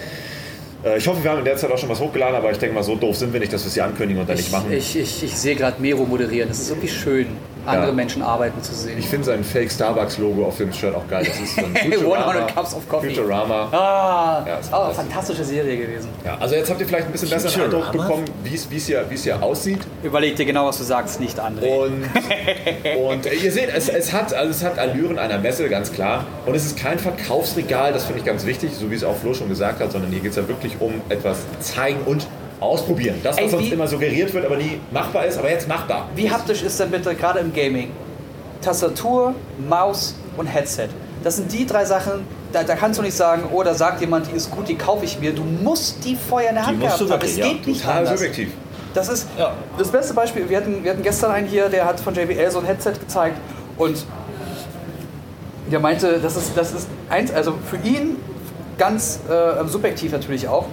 [0.85, 2.75] Äh, Ich hoffe, wir haben in der Zeit auch schon was hochgeladen, aber ich denke
[2.75, 4.53] mal, so doof sind wir nicht, dass wir es hier ankündigen und dann nicht Ich,
[4.53, 4.73] machen.
[4.73, 6.49] ich, ich, ich sehe gerade Mero moderieren.
[6.49, 7.27] Das ist wirklich schön.
[7.67, 7.93] Andere Ja.
[7.93, 8.99] Menschen arbeiten zu sehen.
[8.99, 11.25] Ich finde sein Fake Starbucks-Logo auf dem Shirt auch geil.
[11.27, 13.11] Das ist so ein 100 Cups of Coffee.
[13.11, 13.69] Futurama.
[13.73, 14.97] Ah, Ja, oh, fantastisch.
[14.97, 16.09] fantastische Serie gewesen.
[16.25, 17.87] Ja, also jetzt habt ihr vielleicht ein bisschen besseren Futurama?
[17.87, 19.81] Eindruck bekommen, wie es hier, hier aussieht.
[20.03, 21.67] Überleg dir genau, was du sagst, nicht André.
[21.69, 22.05] Und,
[23.11, 26.25] und äh, ihr seht, es, es, hat, also es hat Allüren einer Messe, ganz klar.
[26.47, 29.35] Und es ist kein Verkaufsregal, das finde ich ganz wichtig, so wie es auch Flo
[29.35, 32.27] schon gesagt hat, sondern hier geht es ja wirklich um etwas zeigen und
[32.61, 33.17] ausprobieren.
[33.23, 36.09] Das, was Ey, sonst immer suggeriert wird, aber nie machbar ist, aber jetzt machbar.
[36.15, 37.91] Wie haptisch ist denn bitte gerade im Gaming?
[38.63, 39.35] Tastatur,
[39.69, 40.89] Maus und Headset.
[41.23, 44.29] Das sind die drei Sachen, da, da kannst du nicht sagen, oh, da sagt jemand,
[44.29, 45.33] die ist gut, die kaufe ich mir.
[45.33, 47.21] Du musst die vorher in der Hand gehabt haben.
[47.23, 47.49] Es ja.
[47.49, 48.21] geht nicht Total anders.
[48.21, 48.53] subjektiv.
[48.95, 49.53] Das ist Ja.
[49.77, 50.49] das beste Beispiel.
[50.49, 53.37] Wir hatten, wir hatten gestern einen hier, der hat von JBL so ein Headset gezeigt
[53.77, 54.07] und
[55.71, 58.17] der meinte, das ist, das ist eins, also für ihn
[58.79, 60.67] ganz äh, subjektiv natürlich auch.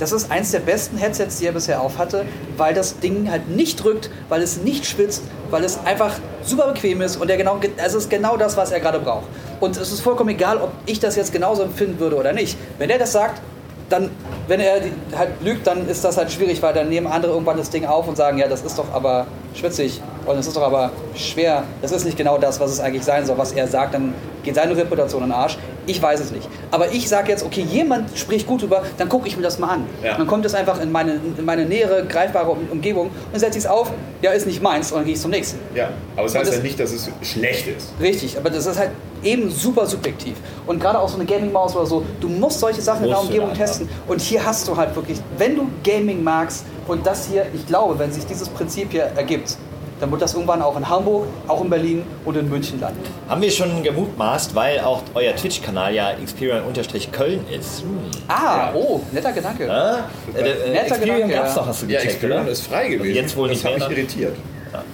[0.00, 2.24] Das ist eins der besten Headsets, die er bisher auf hatte,
[2.56, 7.02] weil das Ding halt nicht drückt, weil es nicht schwitzt, weil es einfach super bequem
[7.02, 9.26] ist und er genau, es ist genau das, was er gerade braucht.
[9.60, 12.56] Und es ist vollkommen egal, ob ich das jetzt genauso empfinden würde oder nicht.
[12.78, 13.42] Wenn er das sagt,
[13.90, 14.10] dann,
[14.48, 14.80] wenn er
[15.16, 18.08] halt lügt, dann ist das halt schwierig, weil dann nehmen andere irgendwann das Ding auf
[18.08, 21.64] und sagen, ja, das ist doch aber schwitzig und es ist doch aber schwer.
[21.82, 24.54] Das ist nicht genau das, was es eigentlich sein soll, was er sagt, dann geht
[24.54, 25.58] seine Reputation in den Arsch.
[25.86, 26.48] Ich weiß es nicht.
[26.70, 29.68] Aber ich sage jetzt, okay, jemand spricht gut drüber, dann gucke ich mir das mal
[29.70, 29.86] an.
[30.04, 30.16] Ja.
[30.16, 33.64] Dann kommt es einfach in meine, in meine nähere, greifbare Um- Umgebung und setze ich
[33.64, 33.90] es auf,
[34.22, 35.58] ja, ist nicht meins und dann gehe ich zum nächsten.
[35.74, 37.88] Ja, aber es heißt das- ja nicht, dass es schlecht ist.
[38.00, 38.90] Richtig, aber das ist halt
[39.22, 40.36] eben super subjektiv.
[40.66, 43.28] Und gerade auch so eine Gaming-Maus oder so, du musst solche Sachen in der Musst
[43.28, 43.88] Umgebung testen.
[44.06, 47.98] Und hier hast du halt wirklich, wenn du Gaming magst und das hier, ich glaube,
[47.98, 49.56] wenn sich dieses Prinzip hier ergibt,
[50.00, 53.00] dann wird das irgendwann auch in Hamburg, auch in Berlin und in München landen.
[53.28, 57.84] Haben wir schon gemutmaßt, weil auch euer Twitch-Kanal ja Experian-Köln ist.
[58.28, 59.66] Ah, oh, netter Gedanke.
[59.66, 60.04] Ja?
[60.34, 61.60] Äh, äh, Netter Experian Gedanke, gab's ja.
[61.60, 62.50] doch, hast du Ja, gecheckt, Experian oder?
[62.52, 63.14] ist frei gewesen.
[63.14, 64.02] Jetzt wohl das nicht hat mehr, mich ne?
[64.02, 64.36] irritiert.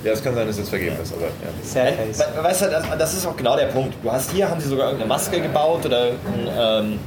[0.05, 1.31] Ja, es kann sein, dass es jetzt vergeben ist, aber ja.
[1.63, 2.19] Sad Face.
[2.35, 3.93] We- Weißt du, das, das ist auch genau der Punkt.
[4.03, 6.99] Du hast hier, haben sie sogar irgendeine Maske gebaut oder ein, ähm,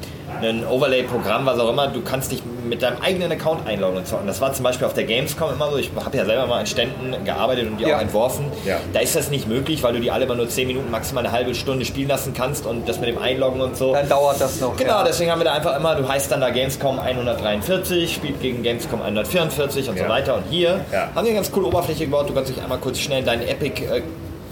[0.41, 1.87] ein Overlay-Programm, was auch immer.
[1.87, 4.27] Du kannst dich mit deinem eigenen Account einloggen und zocken.
[4.27, 5.77] Das war zum Beispiel auf der Gamescom immer so.
[5.77, 7.97] Ich habe ja selber mal an Ständen gearbeitet und die Ja.
[7.97, 8.45] auch entworfen.
[8.65, 8.77] Ja.
[8.93, 11.33] Da ist das nicht möglich, weil du die alle immer nur 10 Minuten, maximal eine
[11.33, 13.93] halbe Stunde spielen lassen kannst und das mit dem Einloggen und so.
[13.93, 14.77] Dann dauert das noch.
[14.77, 15.03] Genau, ja.
[15.03, 19.01] deswegen haben wir da einfach immer, du heißt dann da Gamescom 143, spielt gegen Gamescom
[19.01, 20.35] 144 und so weiter.
[20.35, 22.29] Und hier haben wir eine ganz coole Oberfläche gebaut.
[22.29, 24.01] Du kannst dich einmal kurz schnell in deinen Epic äh,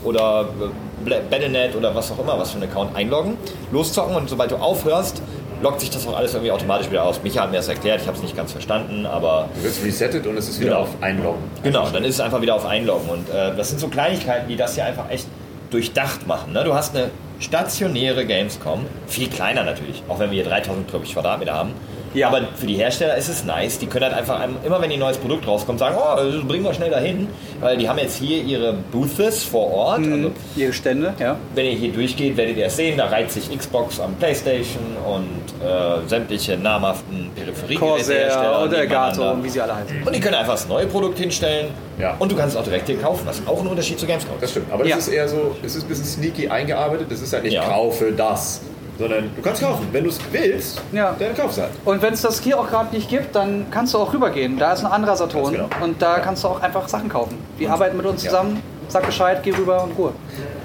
[0.03, 3.37] oder äh, Battle.net oder was auch immer, was für einen Account einloggen,
[3.71, 5.21] loszocken und sobald du aufhörst,
[5.61, 7.21] loggt sich das auch alles irgendwie automatisch wieder aus.
[7.23, 10.27] Micha hat mir das erklärt, ich habe es nicht ganz verstanden, aber Du wirst resettet
[10.27, 10.81] und es ist wieder Genau.
[10.81, 11.43] auf Einloggen.
[11.63, 13.09] Genau, dann ist es einfach wieder auf Einloggen.
[13.09, 15.27] Und äh, das sind so Kleinigkeiten, die das hier einfach echt
[15.71, 16.53] durchdacht machen.
[16.53, 16.63] Ne?
[16.63, 21.13] Du hast eine stationäre Gamescom, viel kleiner natürlich, auch wenn wir hier 3000 glaub ich,
[21.13, 21.71] Quadratmeter haben.
[22.13, 22.29] Ja.
[22.29, 23.77] Aber für die Hersteller ist es nice.
[23.79, 26.73] Die können halt einfach, immer wenn ein neues Produkt rauskommt, sagen, oh, das bringen wir
[26.73, 27.27] schnell dahin.
[27.59, 29.99] Weil die haben jetzt hier ihre Booths vor Ort.
[29.99, 31.35] Also, Ihre Stände, ja.
[31.53, 32.97] wenn ihr hier durchgeht, werdet ihr es sehen.
[32.97, 39.43] Da reiht sich Xbox am Playstation und äh, sämtliche namhaften Peripheriegerätehersteller Corsair und Elgato und
[39.43, 40.03] wie sie alle heißen.
[40.05, 42.15] Und die können einfach das neue Produkt hinstellen Ja.
[42.19, 43.23] und du kannst es auch direkt hier kaufen.
[43.25, 44.35] Das ist auch ein Unterschied zu Gamescom.
[44.39, 44.71] Das stimmt.
[44.71, 44.97] Aber das Ja.
[44.97, 47.07] ist eher so, es ist ein bisschen sneaky eingearbeitet.
[47.11, 47.63] Das ist halt nicht Ja.
[47.63, 48.61] kaufe das,
[48.99, 49.87] sondern du kannst kaufen.
[49.91, 51.15] Wenn du es willst, Ja.
[51.17, 51.71] dann kaufst du halt.
[51.85, 54.57] Und wenn es das hier auch gerade nicht gibt, dann kannst du auch rübergehen.
[54.57, 55.69] Da ist ein anderer Saturn genau.
[55.83, 57.37] und da kannst du auch einfach Sachen kaufen.
[57.57, 58.29] Wir arbeiten mit uns Ja.
[58.29, 60.11] zusammen, sag Bescheid, geh rüber und Ruhe.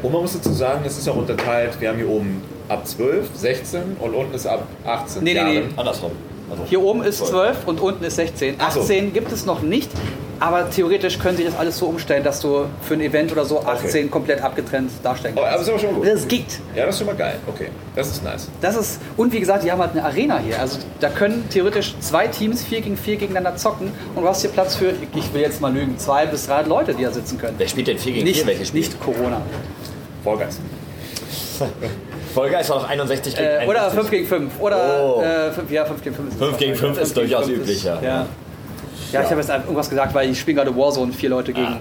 [0.03, 1.73] Und man muss dazu sagen, es ist auch unterteilt.
[1.81, 5.55] Wir haben hier oben ab 12, 16 und unten ist ab 18 Nee, nee, nee.
[5.57, 5.75] Jahren.
[5.77, 6.13] Andersrum.
[6.51, 7.29] Also, Hier oben ist Voll.
[7.29, 8.57] 12 und unten ist 16.
[8.59, 8.81] Ach so.
[8.81, 9.91] 18 gibt es noch nicht,
[10.39, 13.61] aber theoretisch können sie das alles so umstellen, dass du für ein Event oder so
[13.65, 15.55] 18 komplett abgetrennt darstellen Oh, kannst.
[15.55, 16.07] aber ist aber schon gut.
[16.07, 16.45] Das geht.
[16.75, 17.37] Ja, das ist schon mal geil.
[17.47, 18.49] Okay, das ist nice.
[18.61, 20.59] Das ist, und wie gesagt, die haben halt eine Arena hier.
[20.61, 24.51] Also da können theoretisch zwei Teams 4 gegen 4 gegeneinander zocken und du hast hier
[24.51, 27.55] Platz für, ich will jetzt mal lügen, zwei bis drei Leute, die da sitzen können.
[27.57, 28.35] Wer spielt denn 4 gegen 4?
[28.35, 28.89] Nicht, Welche spielt?
[28.89, 29.41] nicht Corona.
[32.33, 32.35] Vollgeist.
[32.35, 33.99] Folge ist doch noch 61 gegen Äh, oder 61.
[34.01, 34.53] 5 gegen 5.
[34.61, 35.23] Oder Oh.
[35.23, 37.99] äh, 5, ja, 5 gegen 5 ist 5 gegen 5 ist durchaus fünf üblich, ja.
[38.03, 38.27] ja.
[39.13, 41.77] Ja, ich habe jetzt irgendwas gesagt, weil ich spiele gerade Warzone, vier Leute gegen.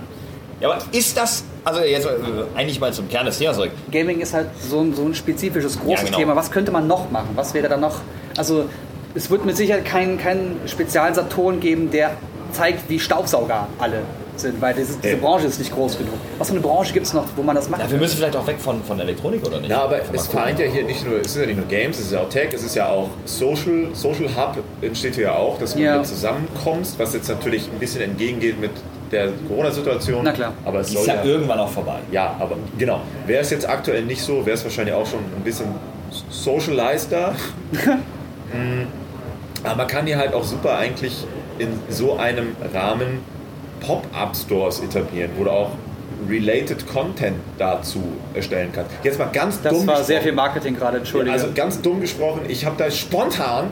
[0.59, 2.09] Ja, aber ist das, also jetzt äh,
[2.55, 3.71] eigentlich mal zum Kern des Themas zurück.
[3.91, 6.17] Gaming ist halt so, ein- so ein spezifisches, großes Ja, genau.
[6.17, 6.35] Thema.
[6.35, 7.29] Was könnte man noch machen?
[7.35, 8.01] Was wäre da noch?
[8.37, 8.65] Also,
[9.15, 12.11] es wird mit Sicherheit keinen kein Spezialsaturn geben, der
[12.51, 14.01] zeigt, wie Staubsauger alle
[14.41, 15.19] sind, weil diese, diese Ja.
[15.19, 16.13] Branche ist nicht groß genug.
[16.37, 17.81] Was für eine Branche gibt es noch, wo man das macht?
[17.81, 19.69] Ja, wir müssen vielleicht auch weg von, von Elektronik, oder nicht?
[19.69, 22.05] Ja, aber es vereint ja hier nicht nur, es ist ja nicht nur Games, es
[22.05, 25.57] ist ja auch Tech, es ist ja auch Social, Social Hub entsteht hier ja auch,
[25.59, 25.93] dass du Ja.
[25.95, 28.71] hier zusammenkommst, was jetzt natürlich ein bisschen entgegengeht mit
[29.11, 30.21] der Corona-Situation.
[30.23, 30.53] Na klar.
[30.63, 31.99] Aber es ist ja ja, irgendwann auch vorbei.
[32.11, 33.01] ja, aber genau.
[33.27, 35.67] Wäre es jetzt aktuell nicht so, wäre es wahrscheinlich auch schon ein bisschen
[36.29, 37.35] socializer.
[38.53, 38.83] Mm,
[39.63, 41.23] aber man kann hier halt auch super eigentlich
[41.57, 43.19] in so einem Rahmen
[43.81, 45.71] Pop-Up-Stores etablieren, wo du auch
[46.29, 48.01] related Content dazu
[48.33, 48.85] erstellen kann.
[49.03, 50.23] Jetzt mal ganz Das dumm war sehr gesprochen.
[50.23, 51.33] viel Marketing gerade, entschuldige.
[51.33, 53.67] Also ganz dumm gesprochen, ich habe da spontan,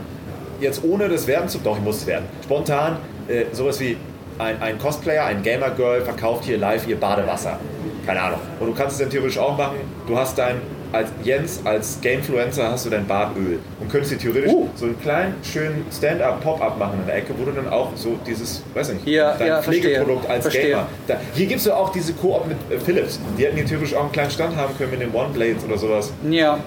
[0.60, 3.98] jetzt ohne das Werben zu, doch ich muss es werden, spontan äh, sowas wie
[4.40, 7.60] ein, ein Cosplayer, ein Gamer-Girl verkauft hier live ihr Badewasser.
[8.06, 8.40] Keine Ahnung.
[8.60, 9.76] Und du kannst es dann theoretisch auch machen.
[10.08, 10.56] Du hast dein,
[10.92, 14.68] als Jens, als Gamefluencer hast du dein Badöl und könntest dir theoretisch Uh.
[14.76, 18.64] so einen kleinen, schönen Stand-up-Pop-up machen in der Ecke, wo du dann auch so dieses,
[18.74, 20.32] weiß nicht, Hier, dein ja, Pflegeprodukt verstehe.
[20.36, 20.70] als Verstehe.
[20.72, 20.88] Gamer.
[21.08, 23.20] Da, hier gibt es ja auch diese Koop mit äh, Philips.
[23.38, 26.12] Die hätten hier theoretisch auch einen kleinen Stand haben können mit den One-Blades oder sowas.
[26.30, 26.60] ja.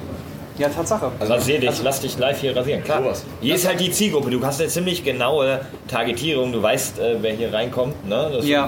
[0.58, 1.10] Ja, Tatsache.
[1.20, 2.82] Rasier dich, lass dich live hier rasieren.
[2.84, 3.02] Klar.
[3.02, 3.24] Sowas.
[3.40, 4.30] Hier ist halt die Zielgruppe.
[4.30, 6.52] Du hast eine ziemlich genaue Targetierung.
[6.52, 8.06] Du weißt, äh, wer hier reinkommt.
[8.08, 8.30] Ne?
[8.34, 8.66] Das Ja.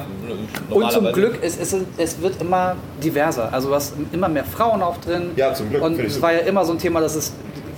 [0.68, 3.53] ist Und zum Glück, es, es, es wird immer diverser.
[3.53, 5.31] Also du hast immer mehr Frauen auch drin.
[5.37, 7.33] Ja, zum Glück, Und es war ja immer so ein Thema, dass es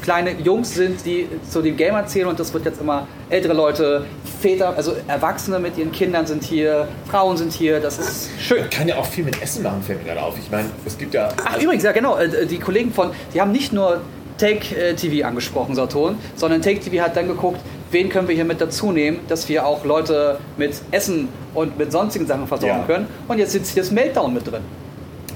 [0.06, 4.04] kleine Jungs sind, die zu den Gamer zählen und das wird jetzt immer ältere Leute,
[4.40, 8.60] Väter, also Erwachsene mit ihren Kindern sind hier, Frauen sind hier, das ist schön.
[8.60, 10.34] Man kann ja auch viel mit Essen machen, fällt mir gerade auf.
[10.38, 11.30] Ich meine, es gibt ja.
[11.44, 14.00] Ach übrigens, ja genau, äh, die Kollegen von, die haben nicht nur
[14.38, 17.58] Take äh, TV angesprochen, Saturn, sondern Take TV hat dann geguckt,
[17.90, 21.90] wen können wir hier mit dazu nehmen, dass wir auch Leute mit Essen und mit
[21.90, 22.84] sonstigen Sachen versorgen Ja.
[22.86, 23.06] können.
[23.26, 24.62] Und jetzt sitzt hier das Meltdown mit drin.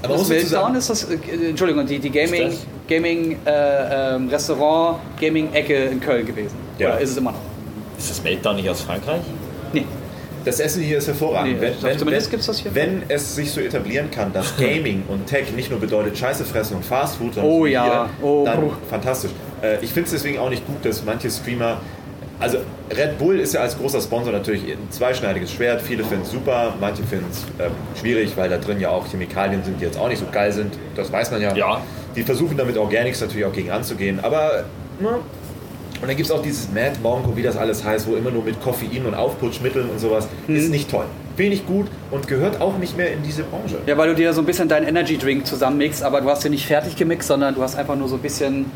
[0.03, 1.17] Aber Das Meltdown ist das, äh,
[1.49, 2.53] Entschuldigung, die, die Gaming?
[2.87, 6.55] Gaming äh, ähm, Restaurant, Gaming-Ecke in Köln gewesen.
[6.77, 6.89] Ja.
[6.89, 7.39] Oder ist es immer noch?
[7.97, 9.21] Ist das Meltdown nicht aus Frankreich?
[9.73, 9.85] Nee.
[10.43, 11.53] Das Essen hier ist hervorragend.
[11.53, 12.73] Nee, wenn, wenn, wenn, gibt's das hier.
[12.73, 16.77] wenn es sich so etablieren kann, dass Gaming und Tech nicht nur bedeutet Scheiße fressen
[16.77, 18.09] und Fast Food, sondern Oh ja.
[18.21, 19.31] Oh, dann fantastisch.
[19.61, 21.79] Äh, ich finde es deswegen auch nicht gut, dass manche Streamer.
[22.41, 22.57] Also
[22.89, 25.81] Red Bull ist ja als großer Sponsor natürlich ein zweischneidiges Schwert.
[25.81, 29.63] Viele finden es super, manche finden es ähm, schwierig, weil da drin ja auch Chemikalien
[29.63, 30.73] sind, die jetzt auch nicht so geil sind.
[30.95, 31.55] Das weiß man ja.
[31.55, 31.81] Ja.
[32.15, 34.19] Die versuchen damit Organics natürlich auch gegen anzugehen.
[34.21, 34.65] Aber
[34.99, 35.19] ne,
[36.01, 38.43] und dann gibt es auch dieses Mad Mongo, wie das alles heißt, wo immer nur
[38.43, 40.27] mit Koffein und Aufputschmitteln und sowas.
[40.47, 41.05] Ist nicht toll.
[41.37, 43.77] Ich gut und gehört auch nicht mehr in diese Branche.
[43.87, 46.51] Ja, weil du dir so ein bisschen deinen Energy Drink zusammenmixst, aber du hast den
[46.51, 48.67] nicht fertig gemixt, sondern du hast einfach nur so ein bisschen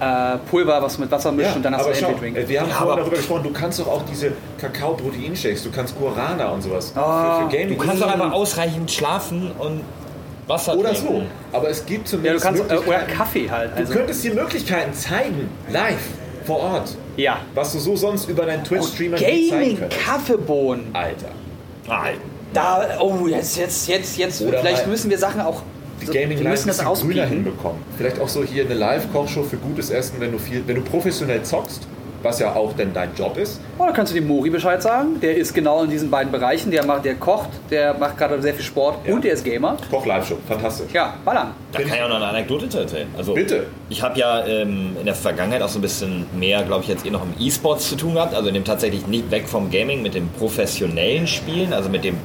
[0.00, 2.36] äh, Pulver, was du mit Wasser mischst und dann hast du Energy Drink.
[2.48, 5.98] wir haben Ja, vorhin aber- darüber gesprochen, du kannst doch auch diese Kakao-Protein-Shakes, du kannst
[5.98, 7.78] Guarana und sowas Ah, für, für Gaming.
[7.78, 9.80] Du kannst doch einfach ausreichend schlafen und
[10.46, 11.26] Wasser Oder trinken.
[11.52, 11.56] so.
[11.56, 13.12] Aber es gibt Ja, du zumindest kannst, äh, oder Möglichkeiten.
[13.16, 13.70] Kaffee halt.
[13.72, 15.96] du Also, könntest dir Möglichkeiten zeigen, live,
[16.44, 16.96] vor Ort.
[17.16, 17.38] ja.
[17.54, 20.02] Was du so sonst über deinen Twitch-Streamer nicht zeigen Gaming, könntest.
[20.04, 20.90] Kaffeebohnen.
[20.92, 21.28] Alter.
[21.88, 22.04] Ah,
[22.52, 24.40] Da, oh, jetzt, jetzt, jetzt, jetzt.
[24.42, 25.62] Oder vielleicht mal- müssen wir Sachen auch.
[26.00, 27.78] Die so- Gaming wir müssen das ein grüner hinbekommen.
[27.96, 31.42] Vielleicht auch so hier eine Live-Kochshow für gutes Essen, wenn du viel, wenn du professionell
[31.42, 31.86] zockst,
[32.22, 33.60] was ja auch denn dein Job ist.
[33.78, 35.20] Oder kannst du dem Mori Bescheid sagen?
[35.20, 36.70] Der ist genau in diesen beiden Bereichen.
[36.70, 39.12] Der macht, der kocht, der macht gerade sehr viel Sport Ja.
[39.14, 39.76] und der ist Gamer.
[39.90, 40.90] Koch-Live-Show, fantastisch.
[40.94, 41.48] Ja, ballern.
[41.72, 43.08] Da kann ich auch noch eine Anekdote erzählen.
[43.14, 43.66] Also, Bitte.
[43.90, 47.04] Ich habe ja ähm, in der Vergangenheit auch so ein bisschen mehr, glaube ich, jetzt
[47.04, 48.34] eh noch im E-Sports zu tun gehabt.
[48.34, 52.16] Also in dem tatsächlich nicht weg vom Gaming, mit dem professionellen Spielen, also mit dem,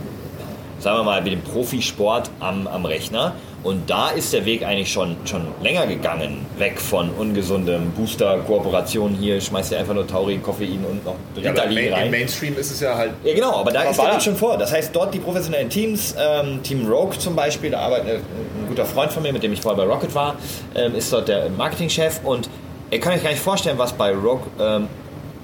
[0.80, 3.34] sagen wir mal, mit dem Profisport am, am Rechner.
[3.62, 9.42] Und da ist der Weg eigentlich schon, schon länger gegangen, weg von ungesundem Booster-Kooperation hier,
[9.42, 12.06] schmeißt ihr einfach nur Tauri, Koffein und noch Ja, aber im, Ritalin rein.
[12.06, 13.12] Im Mainstream ist es ja halt.
[13.24, 14.14] Ja, genau, aber da ist der.
[14.14, 14.58] Weg schon vor.
[14.58, 18.68] Das heißt, dort die professionellen Teams, ähm, Team Rogue zum Beispiel, da arbeitet ein, ein
[18.70, 20.36] guter Freund von mir, mit dem ich vorher bei Rocket war,
[20.76, 22.50] ähm, ist dort der Marketingchef und
[22.92, 24.88] ihr könnt euch gar nicht vorstellen, was bei Rogue, ähm,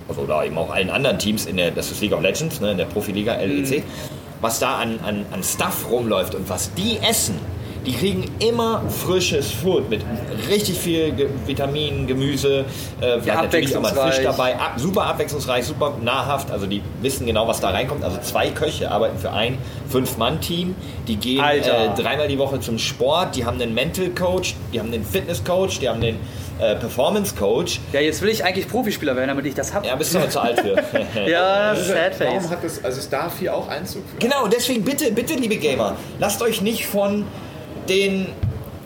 [0.07, 2.71] also oder eben auch allen anderen Teams in der, das ist League of Legends, ne,
[2.71, 3.83] in der Profiliga LEC,
[4.39, 7.39] was da an, an, an Stuff rumläuft und was die essen.
[7.85, 10.01] Die kriegen immer frisches Food mit
[10.49, 12.65] richtig viel Ge Vitaminen, Gemüse,
[13.01, 14.55] äh, vielleicht natürlich mal Fisch dabei.
[14.55, 16.51] Ab, super abwechslungsreich, super nahrhaft.
[16.51, 18.03] Also die wissen genau, was da reinkommt.
[18.03, 19.57] Also zwei Köche arbeiten für ein
[19.89, 20.75] Fünf-Mann-Team.
[21.07, 21.61] Die gehen äh,
[21.95, 23.35] dreimal die Woche zum Sport.
[23.35, 26.17] Die haben einen Mental Coach, die haben einen Fitness Coach, die haben den
[26.59, 27.79] äh, Performance Coach.
[27.91, 29.85] Ja, jetzt will ich eigentlich Profispieler werden, damit ich das habe.
[29.85, 30.75] Ja, bist du noch zu alt für.
[31.27, 32.49] Ja, sad Warum face.
[32.49, 34.17] hat das, also es darf hier auch Einzug für.
[34.17, 37.25] Genau, deswegen bitte, bitte, liebe Gamer, lasst euch nicht von
[37.89, 38.27] den,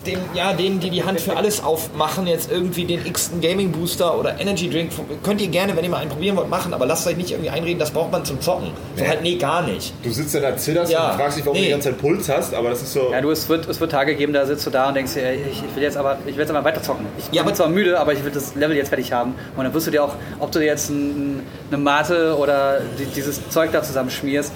[0.06, 4.18] den, ja, denen, die die Hand für alles aufmachen, jetzt irgendwie den x-ten Gaming Booster
[4.18, 7.06] oder Energy Drink, könnt ihr gerne, wenn ihr mal einen probieren wollt, machen, aber lasst
[7.06, 8.68] euch nicht irgendwie einreden, das braucht man zum Zocken.
[8.96, 9.08] So Nee.
[9.10, 9.92] halt, nee, gar nicht.
[10.02, 11.10] Du sitzt dann da, zitterst Ja.
[11.10, 11.66] und fragst dich, warum du Nee.
[11.66, 13.10] die ganze Zeit Puls hast, aber das ist so.
[13.12, 15.34] Ja, du, es wird, es wird Tage geben, da sitzt du da und denkst dir,
[15.34, 17.04] ich, ich will jetzt aber, ich will jetzt aber weiter zocken.
[17.18, 19.34] Ich Ja, bin aber- zwar müde, aber ich will das Level jetzt fertig haben.
[19.54, 23.04] Und dann wirst du dir auch, ob du dir jetzt ein, eine Mate oder die,
[23.04, 24.50] dieses Zeug da zusammenschmierst,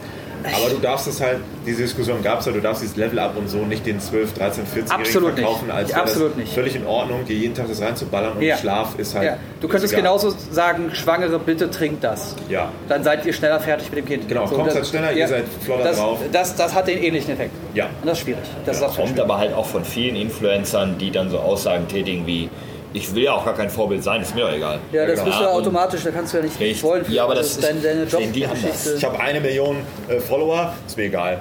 [0.44, 3.36] Aber du darfst es halt, diese Diskussion gab es ja, du darfst dieses Level up
[3.36, 5.38] und so nicht den 12, 13, 14-Jährigen Absolut nicht.
[5.44, 6.52] verkaufen, als Ja, absolut das nicht.
[6.52, 8.56] völlig in Ordnung, dir jeden Tag das reinzuballern und Ja.
[8.58, 9.24] Schlaf ist halt.
[9.24, 10.02] ja, du könntest egal.
[10.02, 12.36] genauso sagen, Schwangere, bitte trinkt das.
[12.48, 12.70] Ja.
[12.88, 14.28] Dann seid ihr schneller fertig mit dem Kind.
[14.28, 16.18] Genau, kommt das- halt schneller, ihr seid flotter das, drauf.
[16.30, 17.52] Das, das hat den ähnlichen Effekt.
[17.72, 17.86] Ja.
[17.86, 18.40] Und das ist schwierig.
[18.66, 19.20] Das ist Kommt schwierig.
[19.22, 22.50] aber halt auch von vielen Influencern, die dann so Aussagen tätigen wie,
[22.94, 24.78] ich will ja auch gar kein Vorbild sein, ist mir doch egal.
[24.92, 25.24] Ja, das genau.
[25.26, 26.82] bist du ja automatisch, da kannst du ja nicht Richtig.
[26.82, 27.04] wollen.
[27.08, 28.94] Ja, aber das ist deine, deine die anders.
[28.96, 29.78] Ich habe eine Million
[30.08, 31.40] äh, Follower, ist mir egal.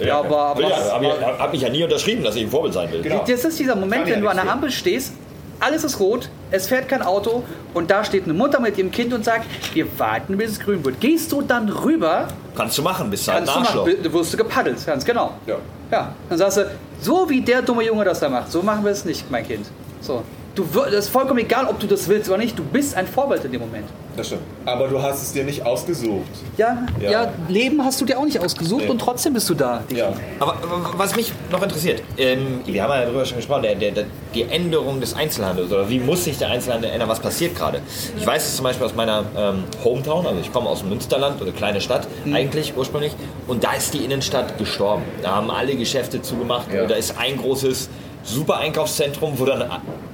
[0.00, 2.42] Ja, aber, aber Will ja, was- hab, ich, hab mich ja nie unterschrieben, dass ich
[2.42, 3.00] ein Vorbild sein will.
[3.00, 3.24] Genau.
[3.26, 4.50] Das ist dieser Moment, Kann ja wenn du an der.
[4.50, 5.12] Ampel stehst,
[5.60, 9.14] alles ist rot, es fährt kein Auto und da steht eine Mutter mit ihrem Kind
[9.14, 11.00] und sagt, wir warten, bis es grün wird.
[11.00, 14.36] Gehst du dann rüber, Kannst du machen, bist halt kannst du machen, du wirst du
[14.36, 15.32] gepaddelt, ganz genau.
[15.46, 15.56] Ja.
[15.90, 16.66] Ja, dann sagst du,
[17.00, 19.66] so wie der dumme Junge das da macht, so machen wir es nicht, mein Kind.
[20.00, 20.22] So.
[20.56, 23.44] Du, das ist vollkommen egal, ob du das willst oder nicht, du bist ein Vorbild
[23.44, 23.84] in dem Moment.
[24.16, 24.40] Das stimmt.
[24.64, 26.24] Aber du hast es dir nicht ausgesucht.
[26.56, 27.10] Ja, ja.
[27.10, 27.32] Ja.
[27.48, 28.88] Leben hast du dir auch nicht ausgesucht Nee.
[28.90, 29.82] und trotzdem bist du da.
[29.94, 30.14] Ja.
[30.40, 33.90] Aber aber was mich noch interessiert, ähm, wir haben ja darüber schon gesprochen, der, der,
[33.92, 37.82] der, die Änderung des Einzelhandels oder wie muss sich der Einzelhandel ändern, was passiert gerade?
[38.18, 41.42] Ich weiß es zum Beispiel aus meiner ähm, Hometown, also ich komme aus dem Münsterland
[41.42, 43.12] oder kleine Stadt eigentlich ursprünglich
[43.46, 45.02] und da ist die Innenstadt gestorben.
[45.22, 46.86] Da haben alle Geschäfte zugemacht, Ja.
[46.86, 47.90] da ist ein großes
[48.26, 49.64] super Einkaufszentrum, wo dann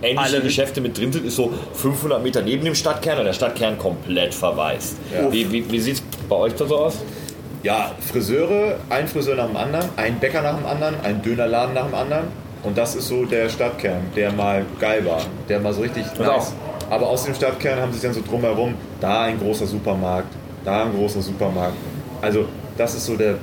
[0.02, 3.32] ähnliche Alle- Geschäfte mit drin sind, ist so 500 Meter neben dem Stadtkern und der
[3.32, 4.96] Stadtkern komplett verwaist.
[5.12, 5.30] Ja.
[5.32, 6.98] Wie, wie, wie sieht es bei euch da so aus?
[7.62, 11.86] Ja, Friseure, ein Friseur nach dem anderen, ein Bäcker nach dem anderen, ein Dönerladen nach
[11.86, 12.24] dem anderen.
[12.64, 16.36] Und das ist so der Stadtkern, der mal geil war, der mal so richtig Genau.
[16.36, 16.52] nice.
[16.90, 20.28] Aber aus dem Stadtkern haben sich dann so drumherum, da ein großer Supermarkt,
[20.64, 21.74] da ein großer Supermarkt.
[22.20, 22.44] Also
[22.76, 23.36] das ist so der,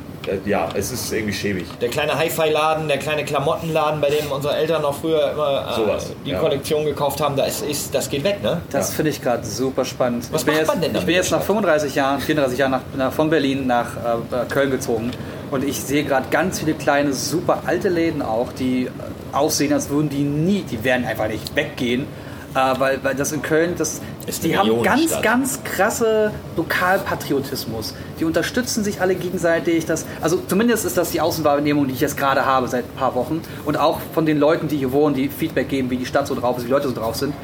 [0.45, 1.65] ja, es ist irgendwie schäbig.
[1.79, 6.11] Der kleine Hi-Fi-Laden, der kleine Klamottenladen, bei dem unsere Eltern noch früher immer äh, Sowas,
[6.25, 6.39] die ja.
[6.39, 8.61] Kollektion gekauft haben, das, ist, das geht weg, ne?
[8.71, 10.27] Das finde ich gerade super spannend.
[10.31, 12.59] Was ich bin macht jetzt, man denn Ich bin in jetzt nach 35 Jahren, 34
[12.59, 15.11] Jahren nach, nach, von Berlin nach äh, Köln gezogen
[15.51, 18.89] und ich sehe gerade ganz viele kleine, super alte Läden auch, die äh,
[19.31, 22.07] aussehen, als würden die nie, die werden einfach nicht weggehen.
[22.55, 27.93] Äh, weil, weil das in Köln, das, Ist die haben ganz, ganz krasse Lokalpatriotismus.
[28.19, 29.85] Die unterstützen sich alle gegenseitig.
[29.85, 33.13] Das, also zumindest ist das die Außenwahrnehmung, die ich jetzt gerade habe seit ein paar
[33.13, 33.41] Wochen.
[33.65, 36.33] Und auch von den Leuten, die hier wohnen, die Feedback geben, wie die Stadt so
[36.33, 37.35] drauf ist, wie die Leute so drauf sind.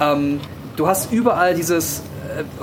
[0.00, 0.40] Ähm,
[0.76, 2.02] du hast überall dieses,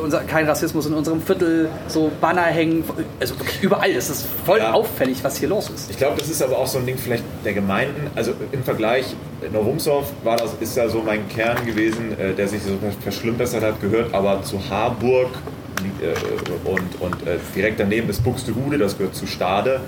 [0.01, 2.83] unser, kein Rassismus in unserem Viertel, so Banner hängen,
[3.19, 3.93] also überall.
[3.93, 4.73] Das ist voll Ja.
[4.73, 5.89] auffällig, was hier los ist.
[5.91, 8.09] Ich glaube, das ist aber auch so ein Ding vielleicht der Gemeinden.
[8.15, 9.05] Also im Vergleich,
[9.51, 12.71] Novumsdorf war das, ist ja so mein Kern gewesen, äh, der sich so
[13.01, 15.29] verschlimmbessert hat, gehört aber zu Harburg
[16.01, 19.79] äh, und, und äh, direkt daneben ist Buxtehude, das gehört zu Stade.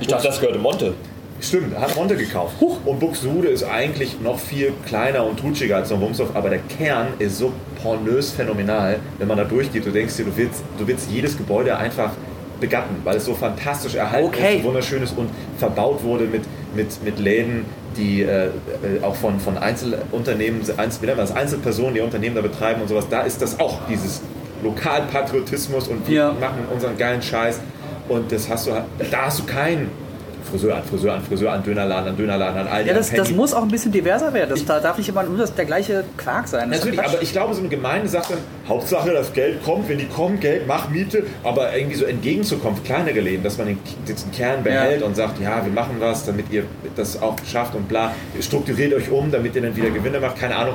[0.00, 0.94] Ich dachte, das gehörte Monte.
[1.40, 2.54] Stimmt, hat Monte gekauft.
[2.84, 7.38] Und Buxtehude ist eigentlich noch viel kleiner und tutschiger als Novumsdorf, aber der Kern ist
[7.38, 9.84] so pornös phänomenal, wenn man da durchgeht.
[9.86, 12.10] Du denkst dir, du willst, du willst jedes Gebäude einfach
[12.58, 14.56] begatten, weil es so fantastisch erhalten Okay.
[14.56, 16.42] ist, so wunderschön ist und verbaut wurde mit,
[16.74, 17.66] mit, mit Läden,
[17.98, 18.50] die äh, äh,
[19.02, 23.42] auch von, von Einzelunternehmen, Einzel, das, Einzelpersonen, die Unternehmen da betreiben und sowas, da ist
[23.42, 24.22] das auch, dieses
[24.62, 26.32] Lokalpatriotismus und wir Ja.
[26.32, 27.60] machen unseren geilen Scheiß
[28.08, 28.70] und das hast du,
[29.10, 29.90] da hast du keinen
[30.56, 33.30] Friseur an Friseur an Friseur an Dönerladen an Dönerladen an Aldi Ja, an das, das
[33.30, 34.50] muss auch ein bisschen diverser werden.
[34.50, 36.70] Das, da darf nicht immer nur das, der gleiche Quark sein.
[36.70, 38.38] Das Natürlich, aber ich glaube, so eine Gemeinde sagt dann,
[38.68, 43.20] Hauptsache das Geld kommt, wenn die kommen, Geld, mach Miete, aber irgendwie so entgegenzukommen, kleinere
[43.20, 46.64] Läden, dass man den, diesen Kern behält und sagt, ja, wir machen was, damit ihr
[46.96, 50.56] das auch schafft und bla, strukturiert euch um, damit ihr dann wieder Gewinne macht, keine
[50.56, 50.74] Ahnung,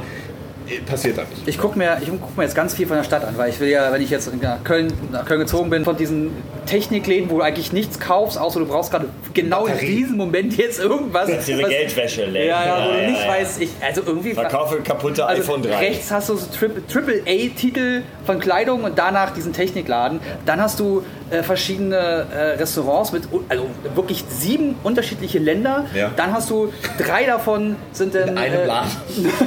[0.86, 1.48] passiert da nicht.
[1.48, 3.60] Ich gucke mir, ich guck mir jetzt ganz viel von der Stadt an, weil ich
[3.60, 6.32] will ja, wenn ich jetzt nach Köln, nach Köln gezogen bin, von diesen
[6.66, 10.80] Technikläden, wo du eigentlich nichts kaufst, außer du brauchst gerade genau in diesem Moment jetzt
[10.80, 11.30] irgendwas.
[11.46, 14.34] Diese was- Geldwäsche Ja, ja, wo du nicht weißt, ich, also irgendwie.
[14.34, 15.78] Verkaufe kaputte also iPhone 3.
[15.78, 20.20] Rechts hast du so Triple- Triple-A-Titel von Kleidung und danach diesen Technikladen.
[20.46, 23.66] Dann hast du äh, verschiedene äh, Restaurants mit also
[23.96, 25.86] wirklich sieben unterschiedliche Länder.
[25.96, 26.12] Ja.
[26.16, 28.92] Dann hast du drei davon sind dann In einem äh, Laden.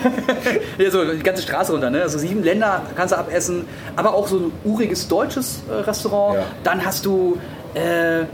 [0.79, 2.03] ja, so die ganze Straße runter, ne?
[2.03, 3.67] Also sieben Länder kannst du abessen,
[3.97, 6.39] aber auch so ein uriges deutsches äh, Restaurant.
[6.39, 6.45] Ja.
[6.65, 7.39] Dann hast du
[7.75, 8.25] äh,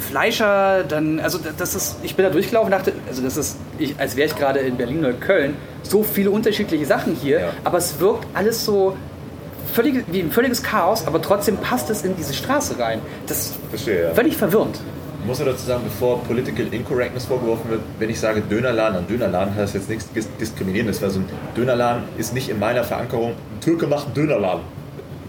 [0.00, 3.94] Fleischer, dann, also das ist, ich bin da durchgelaufen und dachte, also das ist, ich,
[3.98, 7.48] als wäre ich gerade in Berlin oder Köln, so viele unterschiedliche Sachen hier, Ja.
[7.62, 8.96] aber es wirkt alles so
[9.72, 13.00] völlig, wie ein völliges Chaos, aber trotzdem passt es in diese Straße rein.
[13.26, 14.14] Das ist Verstehe, ja.
[14.14, 14.80] völlig verwirrend.
[15.20, 19.06] Ich muss ja dazu sagen, bevor Political Incorrectness vorgeworfen wird, wenn ich sage Dönerladen an
[19.06, 21.26] Dönerladen, heißt das jetzt nichts dis- Diskriminierendes, weil so ein
[21.56, 24.62] Dönerladen ist nicht in meiner Verankerung, ein Türke macht einen Dönerladen.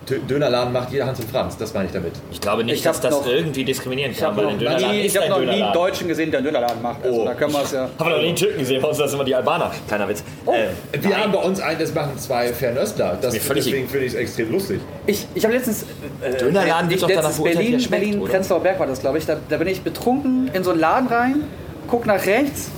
[0.10, 2.14] Dönerladen macht jeder Hans und Franz, das meine ich damit.
[2.32, 4.92] Ich glaube nicht, Ich dass das noch- irgendwie diskriminierend Ich kann, habe weil ein Dönerladen
[4.92, 5.82] nie, ist ich hab ein noch nie einen Dönerladen.
[5.82, 7.04] Deutschen gesehen, der einen Dönerladen macht.
[7.04, 7.26] Also Oh.
[7.26, 7.82] da können wir es ja.
[7.82, 9.72] Haben wir noch nie einen Türken gesehen, bei uns das sind immer die Albaner.
[9.88, 10.24] Kleiner Witz.
[10.46, 10.54] Oh.
[10.54, 10.68] Äh,
[11.02, 11.24] Wir nein.
[11.24, 13.18] haben bei uns einen, das machen zwei Fernöstler.
[13.22, 14.80] Das, mir völlig deswegen finde ich es extrem lustig.
[15.06, 15.86] Ich, ich habe letztens.
[16.22, 18.32] Äh, Dönerladen wird ich doch danach Berlin, er schmeckt, Berlin, oder?
[18.32, 19.26] Prenzlauer Berg war das, glaube ich.
[19.26, 21.44] Da, da bin ich betrunken in so einen Laden rein,
[21.88, 22.72] guck nach rechts.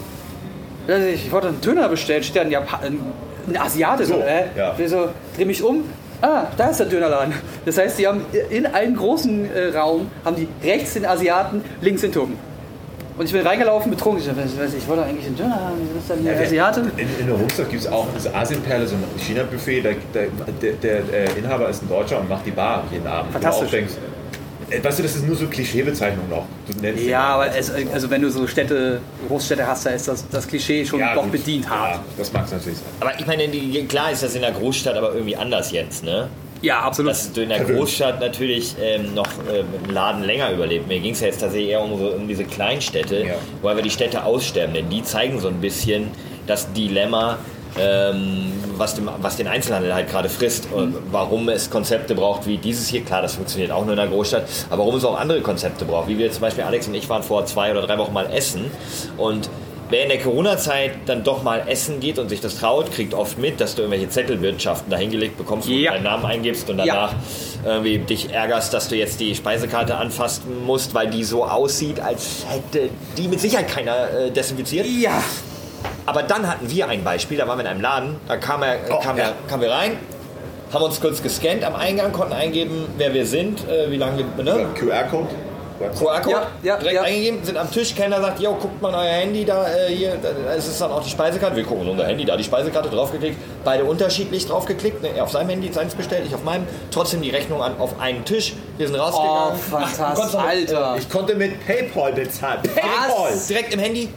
[1.13, 2.79] Ich wollte einen Döner bestellen, steht da ein, Japan
[3.47, 4.05] ein, Asiate.
[4.05, 4.75] So, So, äh, ja.
[4.77, 5.83] Ich so, dreh mich um.
[6.21, 7.33] Ah, da ist der Dönerladen.
[7.65, 12.01] Das heißt, die haben in einem großen äh, Raum haben die rechts den Asiaten, links
[12.01, 12.37] den Türken.
[13.17, 14.23] Und ich bin reingelaufen, betrunken.
[14.23, 15.75] Ich, weiß, ich wollte eigentlich einen Döner haben.
[15.93, 16.81] Was ist denn der Asiate?
[16.97, 19.81] In, in der Rumstock gibt es auch das Asienperle, so ein China-Buffet.
[19.81, 20.27] Der, der,
[20.61, 23.33] der, der äh, Inhaber ist ein Deutscher und macht die Bar jeden Abend.
[23.33, 23.69] Fantastisch.
[23.71, 24.20] denkst, Äh,
[24.83, 26.45] Weißt du, das ist nur so Klischeebezeichnung noch.
[26.71, 30.27] Du nennst Ja, aber es, also wenn du so Städte, Großstädte hast, da ist das,
[30.29, 31.33] das Klischee schon Ja, doch gut.
[31.33, 31.95] bedient hart.
[31.95, 32.87] Ja, das mag es natürlich sein.
[33.01, 36.29] Aber ich meine, die, klar ist das in der Großstadt aber irgendwie anders jetzt, ne?
[36.61, 37.11] Ja, absolut.
[37.11, 37.59] Dass du in der.
[37.63, 40.87] Großstadt natürlich ähm, noch äh, mit dem Laden länger überlebt.
[40.87, 43.33] Mir ging es ja jetzt tatsächlich eher um, so, um diese Kleinstädte, Ja.
[43.63, 44.75] wo aber die Städte aussterben.
[44.75, 46.09] Denn die zeigen so ein bisschen
[46.45, 47.39] das Dilemma,
[47.79, 50.67] ähm, was, dem, was den Einzelhandel halt gerade frisst.
[50.71, 53.03] Und warum es Konzepte braucht wie dieses hier.
[53.03, 54.43] Klar, das funktioniert auch nur in der Großstadt.
[54.69, 56.07] Aber warum es auch andere Konzepte braucht.
[56.07, 58.69] Wie wir zum Beispiel, Alex und ich waren vor zwei oder drei Wochen mal essen.
[59.17, 59.49] Und
[59.89, 63.37] Wer in der Corona-Zeit dann doch mal essen geht und sich das traut, kriegt oft
[63.37, 65.91] mit, dass du irgendwelche Zettelwirtschaften dahingelegt bekommst, wo Ja.
[65.91, 66.85] du deinen Namen eingibst und Ja.
[66.85, 67.13] danach
[67.65, 72.45] irgendwie dich ärgerst, dass du jetzt die Speisekarte anfassen musst, weil die so aussieht, als
[72.47, 74.85] hätte die mit Sicherheit keiner äh, desinfiziert.
[74.85, 75.21] ja.
[76.05, 78.77] Aber dann hatten wir ein Beispiel, da waren wir in einem Laden, da kam er,
[78.89, 79.25] Oh, kam ja.
[79.25, 79.97] er, kamen wir rein,
[80.73, 84.43] haben uns kurz gescannt am Eingang, konnten eingeben, wer wir sind, äh, wie lange wir,
[84.43, 84.65] ne?
[84.75, 85.27] QR-Code?
[85.97, 87.01] QR-Code Ja, ja, direkt ja.
[87.01, 90.53] eingegeben, sind am Tisch, Kellner sagt, jo, guckt mal euer Handy da, äh, hier, da
[90.53, 91.55] ist es dann auch die Speisekarte.
[91.55, 95.49] Wir gucken unser Handy, da die Speisekarte draufgeklickt, beide unterschiedlich draufgeklickt, ne, er auf seinem
[95.49, 98.95] Handy seins bestellt, ich auf meinem, trotzdem die Rechnung an, auf einen Tisch, wir sind
[98.95, 99.59] Oh, rausgegangen.
[99.97, 100.39] fantastisch.
[100.39, 100.95] Ach, Alter.
[100.99, 102.59] Ich konnte mit PayPal bezahlen.
[102.61, 103.31] PayPal!
[103.31, 103.47] Was?
[103.47, 104.09] Direkt im Handy.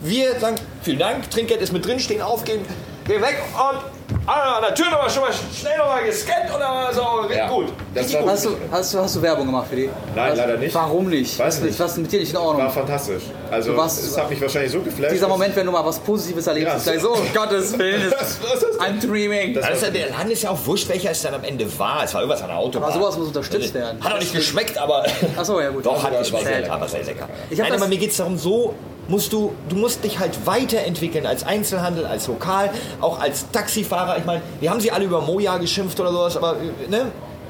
[0.00, 2.60] Wir sagen, vielen Dank, Trinkgeld ist mit drin, stehen auf, gehen,
[3.04, 6.72] gehen weg und ah, an der Tür nochmal schon mal schnell nochmal gescannt und dann
[6.72, 7.02] war so,
[7.34, 7.66] Ja, gut.
[7.94, 8.30] das war- gut.
[8.30, 9.90] Hast du, hast, du, hast du Werbung gemacht für die?
[10.14, 10.38] Nein, Was?
[10.38, 10.72] leider nicht.
[10.72, 11.36] Warum nicht?
[11.36, 11.80] Weiß was, nicht.
[11.80, 12.62] was ist mit dir nicht in Ordnung?
[12.64, 13.24] War fantastisch.
[13.50, 15.12] Also, warst- es hat mich wahrscheinlich so geflasht.
[15.14, 18.08] Dieser Moment, wenn du mal was Positives erlebst, Ja, ist gleich so, um Gottes Willen,
[18.10, 18.78] Das- was ist das?
[18.80, 19.54] I'm dreaming.
[19.54, 22.04] Das- Also der Laden ist ja auch wurscht, welcher es dann am Ende war.
[22.04, 22.92] Es war irgendwas an der Autobahn.
[22.92, 24.02] Aber sowas muss unterstützt werden.
[24.04, 25.04] Hat auch nicht geschmeckt, aber.
[25.36, 25.84] Achso, ja gut.
[25.84, 27.28] Doch, hat geschmeckt, sehr aber sehr lecker.
[27.50, 28.74] Ich Nein, das- aber mir geht es darum, so
[29.08, 34.18] musst du, du musst dich halt weiterentwickeln als Einzelhandel, als Lokal, auch als Taxifahrer.
[34.18, 37.06] Ich meine, wir haben sie alle über Moja geschimpft oder sowas, aber, äh, ne?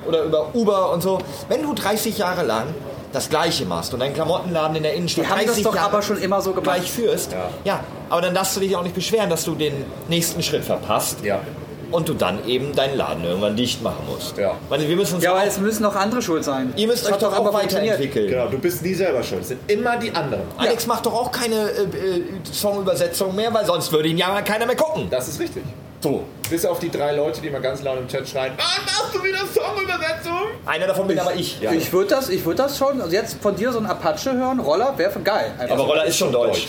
[0.06, 1.18] Oder über Uber und so.
[1.48, 2.66] Wenn du 30 Jahre lang
[3.12, 5.88] das Gleiche machst und deinen Klamottenladen in der Innenstadt Die haben das 30 doch Jahre
[5.88, 6.76] aber schon immer so gemacht.
[6.76, 7.34] gleich führst,
[7.64, 7.80] ja.
[8.08, 11.40] aber dann darfst du dich auch nicht beschweren, dass du den nächsten Schritt verpasst Ja.
[11.90, 14.36] Und du dann eben deinen Laden irgendwann dicht machen musst.
[14.36, 14.56] Ja.
[14.68, 16.72] Weil wir müssen uns Ja, auch, aber es müssen noch andere schuld sein.
[16.76, 18.28] ihr müsst Das euch hat doch auch weiterentwickeln.
[18.28, 19.42] Genau, du bist nie selber schuld.
[19.42, 20.42] Es sind immer die anderen.
[20.56, 22.22] Alex macht doch auch keine äh, äh,
[22.52, 25.08] Songübersetzung mehr, weil sonst würde ihn ja keiner mehr gucken.
[25.10, 25.62] Das ist richtig.
[26.00, 26.22] So.
[26.48, 29.22] Bis auf die drei Leute, die mal ganz laut im Chat schreien, wann machst du
[29.22, 30.38] wieder Songübersetzung?
[30.64, 31.60] Einer davon bin aber ich.
[31.60, 31.72] Ja.
[31.72, 34.60] Ich würde das, ich würd das schon, also jetzt von dir so ein Apache hören,
[34.60, 35.52] Roller, wäre geil.
[35.58, 35.88] Einfach Aber so.
[35.90, 36.66] Roller ist schon deutsch.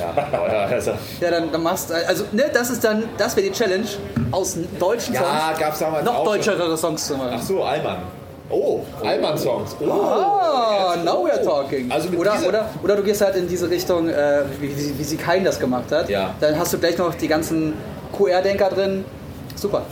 [0.00, 0.92] Ja, ja, also.
[1.20, 3.86] Ja, dann, dann machst du, also ne, das ist dann, das wäre die Challenge,
[4.30, 7.32] aus deutschen Ja, Songs gab's damals noch auch deutschere Songs zu machen.
[7.34, 7.98] Ach so, Allmann.
[8.50, 9.76] Oh, Allmann-Songs.
[9.80, 9.90] Oh.
[9.92, 11.90] Ah, now we're talking.
[11.90, 15.16] Also oder, oder, oder du gehst halt in diese Richtung, äh, wie, wie, wie sie
[15.16, 16.08] Kein das gemacht hat.
[16.08, 16.34] Ja.
[16.40, 17.74] Dann hast du gleich noch die ganzen
[18.16, 19.04] QR-Denker drin.
[19.54, 19.82] Super.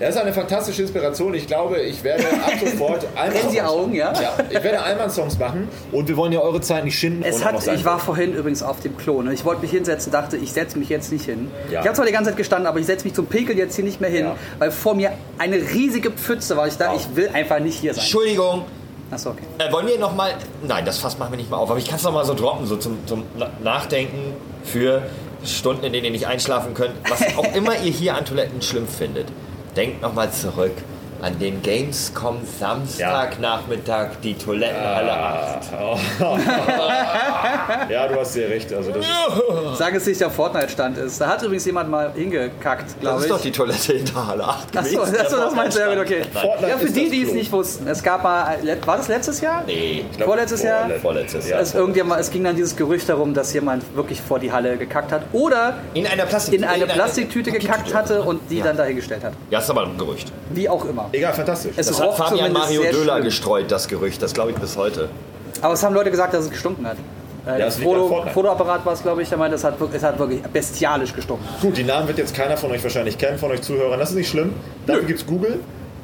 [0.00, 1.34] Das ist eine fantastische Inspiration.
[1.34, 4.12] Ich glaube, ich werde ab sofort Brennen die Augen, ja?
[4.20, 7.22] Ja, ich werde Allmann-Songs machen und wir wollen ja eure Zeit nicht schinden.
[7.22, 9.20] Es hat, ich war vorhin übrigens auf dem Klo.
[9.22, 9.34] Ne?
[9.34, 11.50] Ich wollte mich hinsetzen, dachte, ich setze mich jetzt nicht hin.
[11.70, 11.80] Ja.
[11.80, 13.84] Ich habe zwar die ganze Zeit gestanden, aber ich setze mich zum Pinkeln jetzt hier
[13.84, 14.36] nicht mehr hin, Ja.
[14.58, 16.66] weil vor mir eine riesige Pfütze war.
[16.66, 17.06] Ich dachte, Wow.
[17.10, 18.02] ich will einfach nicht hier sein.
[18.02, 18.64] Entschuldigung.
[19.10, 19.42] Achso, okay.
[19.58, 20.30] Äh, wollen wir noch mal...
[20.66, 21.68] Nein, das Fass machen wir nicht mal auf.
[21.70, 24.32] Aber ich kann es noch mal so droppen, so zum, zum Na- Nachdenken
[24.64, 25.02] für
[25.44, 26.92] Stunden, in denen ihr nicht einschlafen könnt.
[27.08, 29.26] Was auch immer ihr hier an Toiletten schlimm findet.
[29.76, 30.72] Denkt noch mal zurück
[31.22, 35.60] an den Gamescom Samstagnachmittag, die Toilettenhalle 8.
[37.90, 38.72] Ja, du hast sehr recht.
[38.72, 39.04] Also das
[39.78, 41.20] Sag es nicht, der Fortnite-Stand ist.
[41.20, 43.30] Da hat übrigens jemand mal hingekackt, Das glaube ist ich.
[43.30, 45.14] doch die Toilette in der Halle 8 Achso, gewesen.
[45.18, 46.22] das, das meinst du ja gut, okay.
[46.32, 47.86] Fortnite Ja, für ist die, das die es nicht wussten.
[47.88, 49.62] Es gab mal, war das letztes Jahr?
[49.66, 50.84] Nee, glaub, Vorletztes Jahr?
[50.86, 51.60] vorletzt- vorletztes Jahr.
[51.60, 55.12] Es, irgendjemand, es ging dann dieses Gerücht darum, dass jemand wirklich vor die Halle gekackt
[55.12, 56.64] hat oder In einer Plastiktüte.
[56.64, 59.32] in eine Plastiktüte gekackt hatte und die dann dahingestellt hat.
[59.50, 60.32] Ja, ist aber ein Gerücht.
[60.50, 61.09] Wie auch immer.
[61.12, 61.72] Egal, fantastisch.
[61.76, 63.24] Es Das ist hat auch Fabian Mario Döler schlimm.
[63.24, 64.22] gestreut, das Gerücht.
[64.22, 65.08] Das glaube ich bis heute.
[65.62, 66.96] Aber es haben Leute gesagt, dass es gestunken hat.
[67.46, 68.24] Äh, Ja, das es Foto.
[68.32, 71.46] Fotoapparat war es, glaube ich, der meinte, es hat, wirklich- es hat wirklich bestialisch gestunken.
[71.60, 73.98] Gut, die Namen wird jetzt keiner von euch wahrscheinlich kennen, von euch Zuhörern.
[73.98, 74.52] Das ist nicht schlimm.
[74.86, 75.60] Dafür gibt's Google.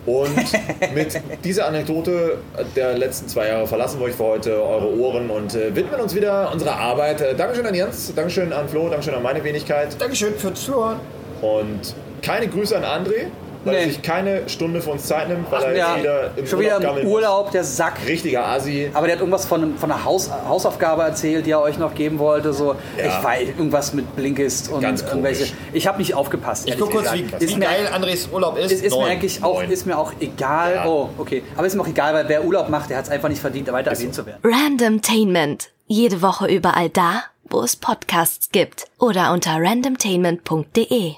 [0.07, 0.31] Und
[0.95, 2.39] mit dieser Anekdote
[2.77, 6.15] der letzten zwei Jahre verlassen wir euch für heute eure Ohren und äh, widmen uns
[6.15, 7.21] wieder unserer Arbeit.
[7.21, 9.89] Äh, Dankeschön an Jens, Dankeschön an Flo, Dankeschön an meine Wenigkeit.
[9.99, 11.01] Dankeschön fürs Zuhören.
[11.43, 13.27] Und keine Grüße an André,
[13.67, 13.93] weil er Nee.
[13.93, 16.83] sich keine Stunde für uns Zeit nimmt, weil er Ja, wieder im schon wieder Urlaub
[16.83, 17.99] gammeln im Urlaub, der Sack.
[18.07, 18.91] Richtiger Asi.
[18.95, 22.19] Aber der hat irgendwas von, von einer Haus, Hausaufgabe erzählt, die er euch noch geben
[22.19, 22.53] wollte.
[22.53, 23.07] So, Ja.
[23.07, 25.53] ich weiß, irgendwas mit Blinkist und Ganz irgendwelche.
[25.73, 26.65] Ich habe nicht aufgepasst.
[26.67, 28.73] Ich ehrlich guck kurz, wie, ist wie mir, geil Andres Urlaub ist.
[28.73, 29.71] ist, ist mir eigentlich auch, Neun.
[29.71, 30.75] ist mir auch egal.
[30.77, 30.87] Ja.
[30.87, 31.43] Oh, okay.
[31.57, 33.71] Aber ist mir auch egal, weil wer Urlaub macht, der hat es einfach nicht verdient,
[33.73, 34.39] weiter erwähnt zu werden.
[34.45, 35.71] Randomtainment.
[35.89, 38.87] Jede Woche überall da, wo es Podcasts gibt.
[38.99, 41.15] Oder unter randomtainment.de.